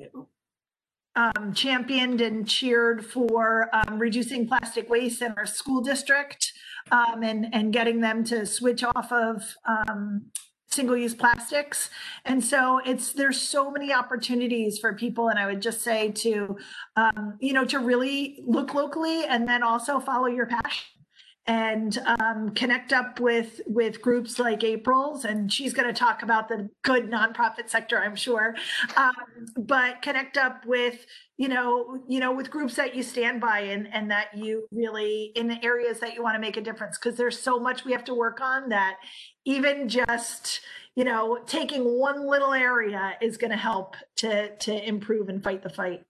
um, 1.14 1.53
championed 1.55 2.22
and 2.22 2.48
cheered 2.48 3.05
for 3.05 3.68
um, 3.75 3.98
reducing 3.98 4.48
plastic 4.48 4.88
waste 4.88 5.20
in 5.20 5.35
our 5.37 5.46
school 5.46 5.83
district 5.83 6.51
um, 6.90 7.23
and, 7.23 7.47
and 7.53 7.73
getting 7.73 8.01
them 8.01 8.25
to 8.25 8.45
switch 8.47 8.83
off 8.83 9.12
of 9.12 9.42
um, 9.66 10.27
single-use 10.68 11.14
plastics. 11.14 11.90
And 12.25 12.42
so 12.42 12.81
it's 12.85 13.12
there's 13.12 13.40
so 13.40 13.71
many 13.71 13.92
opportunities 13.92 14.79
for 14.79 14.95
people. 14.95 15.29
And 15.29 15.38
I 15.38 15.47
would 15.47 15.61
just 15.61 15.83
say 15.83 16.11
to, 16.11 16.57
um, 16.97 17.37
you 17.40 17.53
know, 17.53 17.64
to 17.66 17.79
really 17.79 18.42
look 18.47 18.75
locally 18.75 19.25
and 19.25 19.47
then 19.47 19.62
also 19.62 20.01
follow 20.01 20.27
your 20.27 20.47
passion 20.47 21.01
and 21.46 21.98
um, 22.20 22.50
connect 22.55 22.92
up 22.92 23.18
with 23.18 23.61
with 23.66 24.00
groups 24.00 24.38
like 24.38 24.62
April's, 24.62 25.24
and 25.24 25.52
she's 25.52 25.72
going 25.72 25.88
to 25.88 25.98
talk 25.98 26.22
about 26.22 26.48
the 26.48 26.68
good 26.83 27.11
nonprofit 27.11 27.68
sector, 27.68 27.98
I'm 28.00 28.14
sure. 28.14 28.55
Um, 28.96 29.12
but 29.57 30.02
connect 30.02 30.37
up 30.37 30.64
with 30.66 31.05
you 31.37 31.48
know 31.48 31.98
you 32.09 32.20
know 32.20 32.33
with 32.33 32.50
groups 32.50 32.76
that 32.76 32.94
you 32.94 33.02
stand 33.02 33.40
by 33.40 33.61
and 33.61 33.92
and 33.92 34.11
that 34.11 34.37
you 34.37 34.66
really 34.70 35.33
in 35.35 35.48
the 35.48 35.62
areas 35.64 35.98
that 35.98 36.14
you 36.14 36.22
want 36.22 36.37
to 36.37 36.40
make 36.40 36.57
a 36.57 36.61
difference 36.61 36.96
because 36.96 37.16
there's 37.16 37.38
so 37.38 37.59
much 37.59 37.85
we 37.85 37.90
have 37.90 38.05
to 38.05 38.14
work 38.14 38.40
on 38.40 38.68
that 38.68 38.98
even 39.44 39.88
just 39.88 40.61
you 40.94 41.02
know 41.02 41.40
taking 41.46 41.98
one 41.98 42.28
little 42.28 42.52
area 42.52 43.14
is 43.20 43.37
going 43.37 43.50
to 43.50 43.57
help 43.57 43.96
to 44.14 44.55
to 44.57 44.88
improve 44.88 45.28
and 45.28 45.42
fight 45.42 45.62
the 45.62 45.70
fight. 45.70 46.05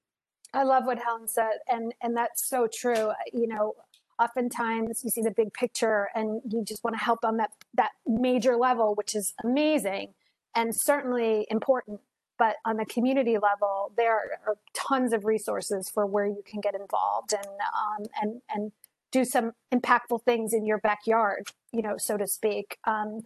I 0.54 0.64
love 0.64 0.84
what 0.84 0.98
Helen 0.98 1.28
said, 1.28 1.60
and 1.68 1.94
and 2.02 2.16
that's 2.16 2.46
so 2.46 2.68
true. 2.70 3.12
You 3.32 3.46
know, 3.46 3.74
oftentimes 4.20 5.02
you 5.04 5.10
see 5.10 5.22
the 5.22 5.30
big 5.30 5.52
picture 5.52 6.08
and 6.14 6.40
you 6.48 6.64
just 6.64 6.82
want 6.84 6.96
to 6.96 7.02
help 7.02 7.24
on 7.24 7.36
that 7.36 7.50
that 7.74 7.90
major 8.06 8.56
level 8.56 8.94
which 8.94 9.14
is 9.14 9.34
amazing 9.42 10.14
and 10.54 10.74
certainly 10.74 11.46
important. 11.50 12.00
But 12.38 12.56
on 12.64 12.76
the 12.76 12.84
community 12.84 13.38
level 13.38 13.92
there 13.96 14.14
are 14.46 14.56
tons 14.74 15.12
of 15.12 15.24
resources 15.24 15.90
for 15.90 16.06
where 16.06 16.26
you 16.26 16.42
can 16.44 16.60
get 16.60 16.74
involved 16.74 17.32
and 17.32 17.46
um, 17.46 18.06
and 18.20 18.42
and 18.52 18.72
do 19.10 19.24
some 19.24 19.52
impactful 19.72 20.22
things 20.24 20.54
in 20.54 20.64
your 20.64 20.78
backyard 20.78 21.48
you 21.72 21.82
know 21.82 21.96
so 21.96 22.16
to 22.16 22.26
speak. 22.26 22.78
Um, 22.84 23.22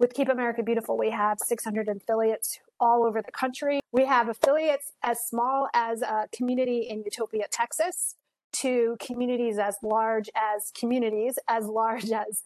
with 0.00 0.12
keep 0.12 0.28
america 0.28 0.62
beautiful 0.62 0.98
we 0.98 1.10
have 1.10 1.38
600 1.38 1.88
affiliates 1.88 2.58
all 2.80 3.04
over 3.04 3.22
the 3.22 3.32
country. 3.32 3.80
We 3.92 4.06
have 4.06 4.28
affiliates 4.28 4.92
as 5.02 5.20
small 5.20 5.68
as 5.74 6.02
a 6.02 6.28
community 6.34 6.86
in 6.88 7.02
Utopia, 7.02 7.46
Texas, 7.50 8.16
to 8.54 8.96
communities 9.00 9.58
as 9.58 9.76
large 9.82 10.30
as 10.34 10.70
communities, 10.78 11.38
as 11.48 11.66
large 11.66 12.10
as 12.10 12.42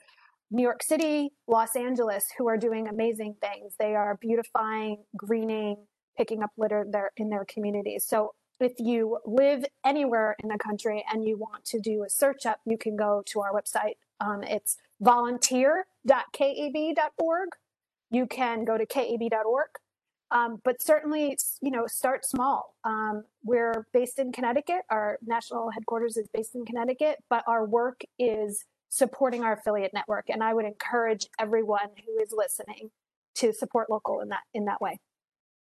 New 0.50 0.62
York 0.62 0.82
City, 0.82 1.30
Los 1.46 1.76
Angeles, 1.76 2.26
who 2.36 2.48
are 2.48 2.56
doing 2.56 2.88
amazing 2.88 3.36
things. 3.40 3.74
They 3.78 3.94
are 3.94 4.18
beautifying, 4.20 5.04
greening, 5.16 5.76
picking 6.16 6.42
up 6.42 6.50
litter 6.56 6.84
there 6.90 7.12
in 7.16 7.28
their 7.28 7.44
communities. 7.44 8.04
So 8.06 8.32
if 8.60 8.72
you 8.78 9.18
live 9.24 9.64
anywhere 9.84 10.34
in 10.42 10.48
the 10.48 10.58
country 10.58 11.04
and 11.12 11.24
you 11.24 11.36
want 11.36 11.64
to 11.66 11.78
do 11.78 12.02
a 12.04 12.10
search 12.10 12.46
up, 12.46 12.60
you 12.64 12.78
can 12.78 12.96
go 12.96 13.22
to 13.26 13.40
our 13.40 13.52
website. 13.52 13.98
Um, 14.20 14.42
it's 14.42 14.78
volunteer.kab.org. 15.00 17.48
You 18.10 18.26
can 18.26 18.64
go 18.64 18.78
to 18.78 18.86
kab.org. 18.86 19.68
Um, 20.30 20.60
but 20.62 20.82
certainly, 20.82 21.38
you 21.60 21.70
know, 21.70 21.86
start 21.86 22.24
small. 22.24 22.74
Um, 22.84 23.24
we're 23.44 23.86
based 23.92 24.18
in 24.18 24.32
Connecticut. 24.32 24.82
Our 24.90 25.18
national 25.26 25.70
headquarters 25.70 26.16
is 26.16 26.28
based 26.28 26.54
in 26.54 26.64
Connecticut, 26.64 27.16
but 27.30 27.44
our 27.46 27.64
work 27.64 28.02
is 28.18 28.64
supporting 28.90 29.42
our 29.42 29.54
affiliate 29.54 29.92
network. 29.94 30.28
And 30.28 30.42
I 30.42 30.52
would 30.52 30.64
encourage 30.64 31.26
everyone 31.38 31.88
who 32.04 32.22
is 32.22 32.32
listening 32.36 32.90
to 33.36 33.52
support 33.52 33.88
local 33.88 34.20
in 34.20 34.28
that 34.28 34.40
in 34.52 34.66
that 34.66 34.80
way. 34.80 34.98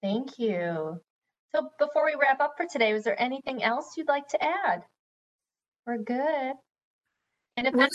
Thank 0.01 0.38
you. 0.38 0.99
So 1.53 1.70
before 1.80 2.05
we 2.05 2.16
wrap 2.20 2.39
up 2.39 2.53
for 2.57 2.66
today, 2.66 2.93
was 2.93 3.03
there 3.03 3.22
anything 3.22 3.64
else 3.64 3.95
you'd 3.97 4.07
like 4.07 4.28
to 4.30 4.43
add? 4.43 4.84
We're 5.86 5.97
good. 5.97 6.53
And 7.58 7.68
if 7.68 7.74
anyone 7.74 7.89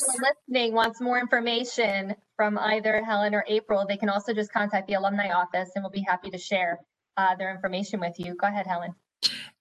listening 0.48 0.74
wants 0.74 1.00
more 1.00 1.18
information 1.18 2.14
from 2.36 2.59
either 2.59 3.02
Helen 3.02 3.34
or 3.34 3.44
April, 3.48 3.86
they 3.88 3.96
can 3.96 4.09
also 4.09 4.34
just 4.34 4.52
contact 4.52 4.86
the 4.86 4.94
alumni 4.94 5.30
office 5.32 5.70
and 5.74 5.82
we'll 5.82 5.90
be 5.90 6.04
happy 6.07 6.30
to 6.30 6.38
share 6.38 6.78
uh, 7.16 7.34
their 7.36 7.50
information 7.50 8.00
with 8.00 8.14
you. 8.18 8.34
Go 8.34 8.46
ahead, 8.46 8.66
Helen. 8.66 8.94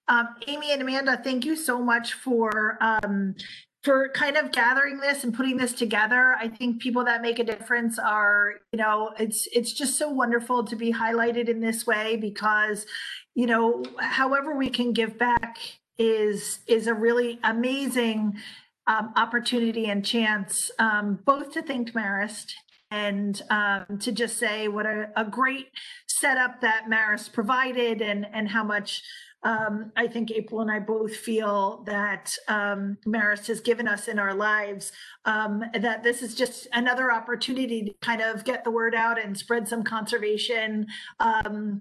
Um, 0.08 0.28
Amy 0.46 0.72
and 0.72 0.82
Amanda, 0.82 1.20
thank 1.22 1.44
you 1.44 1.56
so 1.56 1.82
much 1.82 2.12
for 2.12 2.78
um, 2.80 3.34
for 3.82 4.08
kind 4.10 4.36
of 4.36 4.52
gathering 4.52 4.98
this 4.98 5.24
and 5.24 5.32
putting 5.32 5.56
this 5.56 5.72
together. 5.72 6.36
I 6.40 6.48
think 6.48 6.80
people 6.80 7.04
that 7.04 7.22
make 7.22 7.38
a 7.38 7.44
difference 7.44 7.98
are, 7.98 8.54
you 8.72 8.78
know, 8.78 9.12
it's 9.18 9.48
it's 9.52 9.72
just 9.72 9.96
so 9.96 10.10
wonderful 10.10 10.64
to 10.64 10.76
be 10.76 10.92
highlighted 10.92 11.48
in 11.48 11.60
this 11.60 11.86
way 11.86 12.16
because, 12.16 12.86
you 13.34 13.46
know, 13.46 13.84
however 13.98 14.54
we 14.56 14.70
can 14.70 14.92
give 14.92 15.18
back 15.18 15.58
is 15.98 16.58
is 16.66 16.86
a 16.86 16.94
really 16.94 17.38
amazing 17.42 18.34
um, 18.86 19.12
opportunity 19.16 19.86
and 19.86 20.04
chance, 20.04 20.70
um, 20.78 21.18
both 21.24 21.52
to 21.52 21.62
thank 21.62 21.92
Marist 21.92 22.52
and 22.90 23.42
um, 23.50 23.98
to 24.00 24.12
just 24.12 24.38
say 24.38 24.68
what 24.68 24.86
a, 24.86 25.10
a, 25.16 25.24
great 25.24 25.66
setup 26.06 26.60
that 26.60 26.84
Marist 26.88 27.32
provided 27.32 28.00
and 28.00 28.24
and 28.32 28.48
how 28.48 28.62
much 28.62 29.02
um, 29.42 29.92
I 29.96 30.08
think 30.08 30.30
April 30.32 30.60
and 30.60 30.70
I 30.70 30.80
both 30.80 31.14
feel 31.14 31.84
that 31.86 32.36
um, 32.48 32.98
Marist 33.06 33.46
has 33.46 33.60
given 33.60 33.86
us 33.86 34.08
in 34.08 34.18
our 34.18 34.34
lives, 34.34 34.92
um, 35.24 35.62
that 35.72 36.02
this 36.02 36.22
is 36.22 36.34
just 36.34 36.66
another 36.72 37.12
opportunity 37.12 37.84
to 37.84 37.92
kind 38.00 38.20
of 38.20 38.44
get 38.44 38.64
the 38.64 38.72
word 38.72 38.94
out 38.94 39.22
and 39.22 39.36
spread 39.36 39.68
some 39.68 39.84
conservation 39.84 40.86
um, 41.20 41.80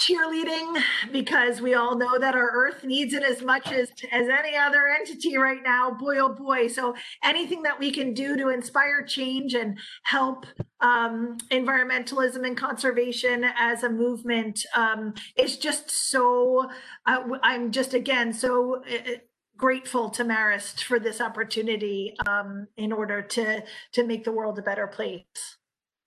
cheerleading 0.00 0.82
because 1.12 1.60
we 1.60 1.74
all 1.74 1.94
know 1.96 2.18
that 2.18 2.34
our 2.34 2.50
earth 2.52 2.84
needs 2.84 3.12
it 3.12 3.22
as 3.22 3.42
much 3.42 3.70
as 3.70 3.90
as 4.10 4.28
any 4.28 4.56
other 4.56 4.88
entity 4.88 5.36
right 5.36 5.62
now. 5.62 5.90
Boy 5.90 6.18
oh 6.18 6.34
boy. 6.34 6.68
So 6.68 6.94
anything 7.22 7.62
that 7.62 7.78
we 7.78 7.90
can 7.90 8.14
do 8.14 8.36
to 8.36 8.48
inspire 8.48 9.04
change 9.04 9.54
and 9.54 9.78
help 10.04 10.46
um, 10.80 11.36
environmentalism 11.50 12.46
and 12.46 12.56
conservation 12.56 13.44
as 13.58 13.82
a 13.82 13.90
movement 13.90 14.64
um, 14.74 15.14
is 15.36 15.58
just 15.58 15.90
so 15.90 16.70
uh, 17.06 17.22
i'm 17.42 17.70
just 17.70 17.92
again 17.92 18.32
so 18.32 18.82
uh, 18.90 19.10
grateful 19.56 20.08
to 20.08 20.24
marist 20.24 20.82
for 20.84 20.98
this 20.98 21.20
opportunity 21.20 22.14
um, 22.26 22.66
in 22.78 22.92
order 22.92 23.20
to 23.20 23.62
to 23.92 24.06
make 24.06 24.24
the 24.24 24.32
world 24.32 24.58
a 24.58 24.62
better 24.62 24.86
place. 24.86 25.58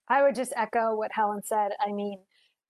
I 0.08 0.22
would 0.22 0.34
just 0.34 0.52
echo 0.56 0.96
what 0.96 1.12
helen 1.12 1.42
said. 1.44 1.72
I 1.80 1.92
mean 1.92 2.18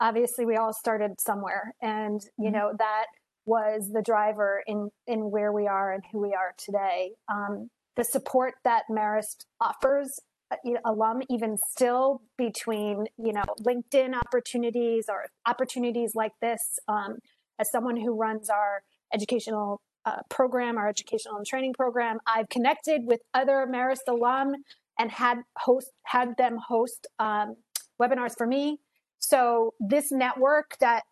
obviously 0.04 0.44
we 0.44 0.56
all 0.56 0.72
started 0.72 1.18
somewhere 1.18 1.74
and 1.80 2.20
you 2.38 2.46
mm-hmm. 2.46 2.56
know 2.56 2.72
that 2.78 3.06
was 3.46 3.90
the 3.92 4.02
driver 4.02 4.62
in 4.66 4.90
in 5.06 5.30
where 5.30 5.52
we 5.52 5.66
are 5.66 5.92
and 5.92 6.02
who 6.12 6.20
we 6.20 6.34
are 6.34 6.52
today 6.58 7.12
um, 7.32 7.70
the 7.96 8.04
support 8.04 8.54
that 8.64 8.82
marist 8.90 9.46
offers 9.60 10.20
uh, 10.50 10.56
alum 10.84 11.22
even 11.30 11.56
still 11.70 12.20
between 12.36 13.06
you 13.16 13.32
know 13.32 13.44
linkedin 13.62 14.14
opportunities 14.14 15.06
or 15.08 15.24
opportunities 15.46 16.12
like 16.14 16.32
this 16.40 16.78
um, 16.88 17.16
as 17.58 17.70
someone 17.70 17.96
who 17.96 18.14
runs 18.14 18.50
our 18.50 18.82
educational 19.12 19.80
uh, 20.04 20.20
program 20.28 20.76
our 20.76 20.88
educational 20.88 21.36
and 21.36 21.46
training 21.46 21.72
program 21.72 22.18
i've 22.26 22.48
connected 22.50 23.02
with 23.04 23.20
other 23.32 23.66
marist 23.70 24.06
alum 24.06 24.52
and 24.98 25.10
had 25.10 25.38
host 25.58 25.90
had 26.04 26.36
them 26.36 26.58
host 26.68 27.06
um, 27.18 27.56
webinars 28.00 28.36
for 28.36 28.46
me 28.46 28.78
so 29.24 29.74
this 29.80 30.12
network 30.12 30.76
that 30.80 31.02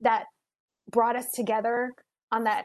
that 0.00 0.24
brought 0.90 1.16
us 1.16 1.30
together 1.32 1.92
on 2.32 2.44
that 2.44 2.64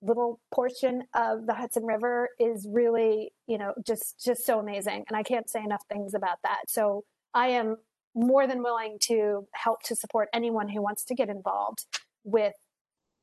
little 0.00 0.40
portion 0.54 1.02
of 1.14 1.46
the 1.46 1.54
Hudson 1.54 1.84
River 1.84 2.28
is 2.38 2.68
really, 2.70 3.32
you 3.46 3.58
know, 3.58 3.74
just 3.86 4.22
just 4.24 4.44
so 4.46 4.58
amazing 4.58 5.04
and 5.08 5.16
I 5.16 5.22
can't 5.22 5.50
say 5.50 5.62
enough 5.62 5.82
things 5.90 6.14
about 6.14 6.38
that. 6.44 6.62
So 6.68 7.04
I 7.34 7.48
am 7.48 7.76
more 8.14 8.46
than 8.46 8.62
willing 8.62 8.98
to 9.00 9.46
help 9.52 9.82
to 9.84 9.94
support 9.94 10.28
anyone 10.32 10.68
who 10.68 10.82
wants 10.82 11.04
to 11.04 11.14
get 11.14 11.28
involved 11.28 11.86
with 12.24 12.54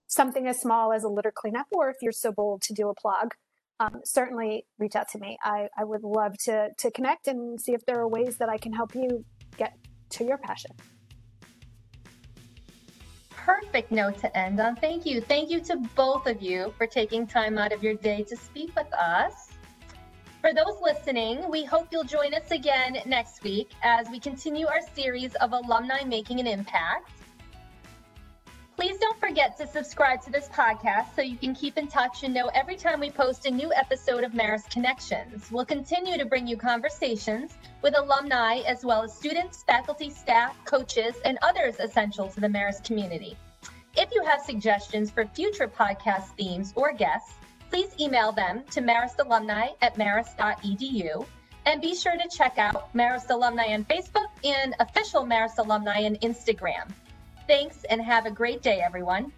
something 0.07 0.47
as 0.47 0.59
small 0.59 0.93
as 0.93 1.03
a 1.03 1.09
litter 1.09 1.33
cleanup 1.35 1.65
or 1.71 1.89
if 1.89 1.97
you're 2.01 2.11
so 2.11 2.31
bold 2.31 2.61
to 2.61 2.73
do 2.73 2.89
a 2.89 2.93
plug 2.93 3.33
um, 3.79 3.99
certainly 4.05 4.65
reach 4.77 4.95
out 4.95 5.09
to 5.09 5.17
me 5.17 5.37
I, 5.43 5.67
I 5.77 5.83
would 5.83 6.03
love 6.03 6.37
to 6.45 6.69
to 6.77 6.91
connect 6.91 7.27
and 7.27 7.59
see 7.59 7.73
if 7.73 7.85
there 7.85 7.99
are 7.99 8.07
ways 8.07 8.37
that 8.37 8.47
i 8.47 8.57
can 8.57 8.71
help 8.71 8.93
you 8.93 9.25
get 9.57 9.73
to 10.11 10.23
your 10.23 10.37
passion 10.37 10.71
perfect 13.45 13.91
note 13.91 14.17
to 14.17 14.35
end 14.35 14.59
on. 14.59 14.75
Thank 14.75 15.05
you. 15.05 15.21
Thank 15.21 15.51
you 15.51 15.59
to 15.61 15.77
both 15.95 16.25
of 16.25 16.41
you 16.41 16.73
for 16.79 16.87
taking 16.87 17.27
time 17.27 17.59
out 17.59 17.71
of 17.71 17.83
your 17.83 17.93
day 17.93 18.23
to 18.23 18.35
speak 18.35 18.75
with 18.75 18.91
us. 18.93 19.51
For 20.41 20.51
those 20.51 20.81
listening, 20.81 21.47
we 21.49 21.63
hope 21.63 21.87
you'll 21.91 22.03
join 22.03 22.33
us 22.33 22.49
again 22.49 22.97
next 23.05 23.43
week 23.43 23.71
as 23.83 24.09
we 24.09 24.19
continue 24.19 24.65
our 24.65 24.81
series 24.95 25.35
of 25.35 25.53
alumni 25.53 26.03
making 26.03 26.39
an 26.39 26.47
impact. 26.47 27.11
Please 28.75 28.97
don't 28.97 29.17
forget 29.21 29.55
to 29.57 29.65
subscribe 29.65 30.21
to 30.23 30.29
this 30.29 30.49
podcast 30.49 31.15
so 31.15 31.21
you 31.21 31.37
can 31.37 31.55
keep 31.55 31.77
in 31.77 31.87
touch 31.87 32.23
and 32.23 32.33
know 32.33 32.47
every 32.53 32.75
time 32.75 32.99
we 32.99 33.09
post 33.09 33.45
a 33.45 33.51
new 33.51 33.71
episode 33.73 34.25
of 34.25 34.33
Marist 34.33 34.69
Connections. 34.69 35.49
We'll 35.49 35.65
continue 35.65 36.17
to 36.17 36.25
bring 36.25 36.45
you 36.45 36.57
conversations 36.57 37.57
with 37.81 37.97
alumni 37.97 38.57
as 38.67 38.83
well 38.83 39.03
as 39.03 39.13
students, 39.13 39.63
faculty, 39.63 40.09
staff, 40.09 40.57
coaches, 40.65 41.15
and 41.23 41.37
others 41.41 41.79
essential 41.79 42.27
to 42.27 42.41
the 42.41 42.47
Marist 42.47 42.83
community. 42.83 43.37
If 43.95 44.09
you 44.13 44.21
have 44.25 44.41
suggestions 44.41 45.09
for 45.09 45.25
future 45.25 45.69
podcast 45.69 46.35
themes 46.35 46.73
or 46.75 46.91
guests, 46.91 47.35
please 47.69 47.95
email 47.97 48.33
them 48.33 48.63
to 48.71 48.81
maristalumni 48.81 49.69
at 49.81 49.95
marist.edu. 49.95 51.25
And 51.65 51.81
be 51.81 51.95
sure 51.95 52.17
to 52.17 52.29
check 52.29 52.57
out 52.57 52.93
Marist 52.93 53.29
Alumni 53.29 53.73
on 53.73 53.85
Facebook 53.85 54.27
and 54.43 54.75
official 54.81 55.23
Marist 55.23 55.59
Alumni 55.59 56.03
on 56.03 56.15
Instagram. 56.17 56.91
Thanks 57.47 57.83
and 57.91 58.01
have 58.01 58.25
a 58.25 58.31
great 58.31 58.63
day, 58.63 58.81
everyone. 58.81 59.31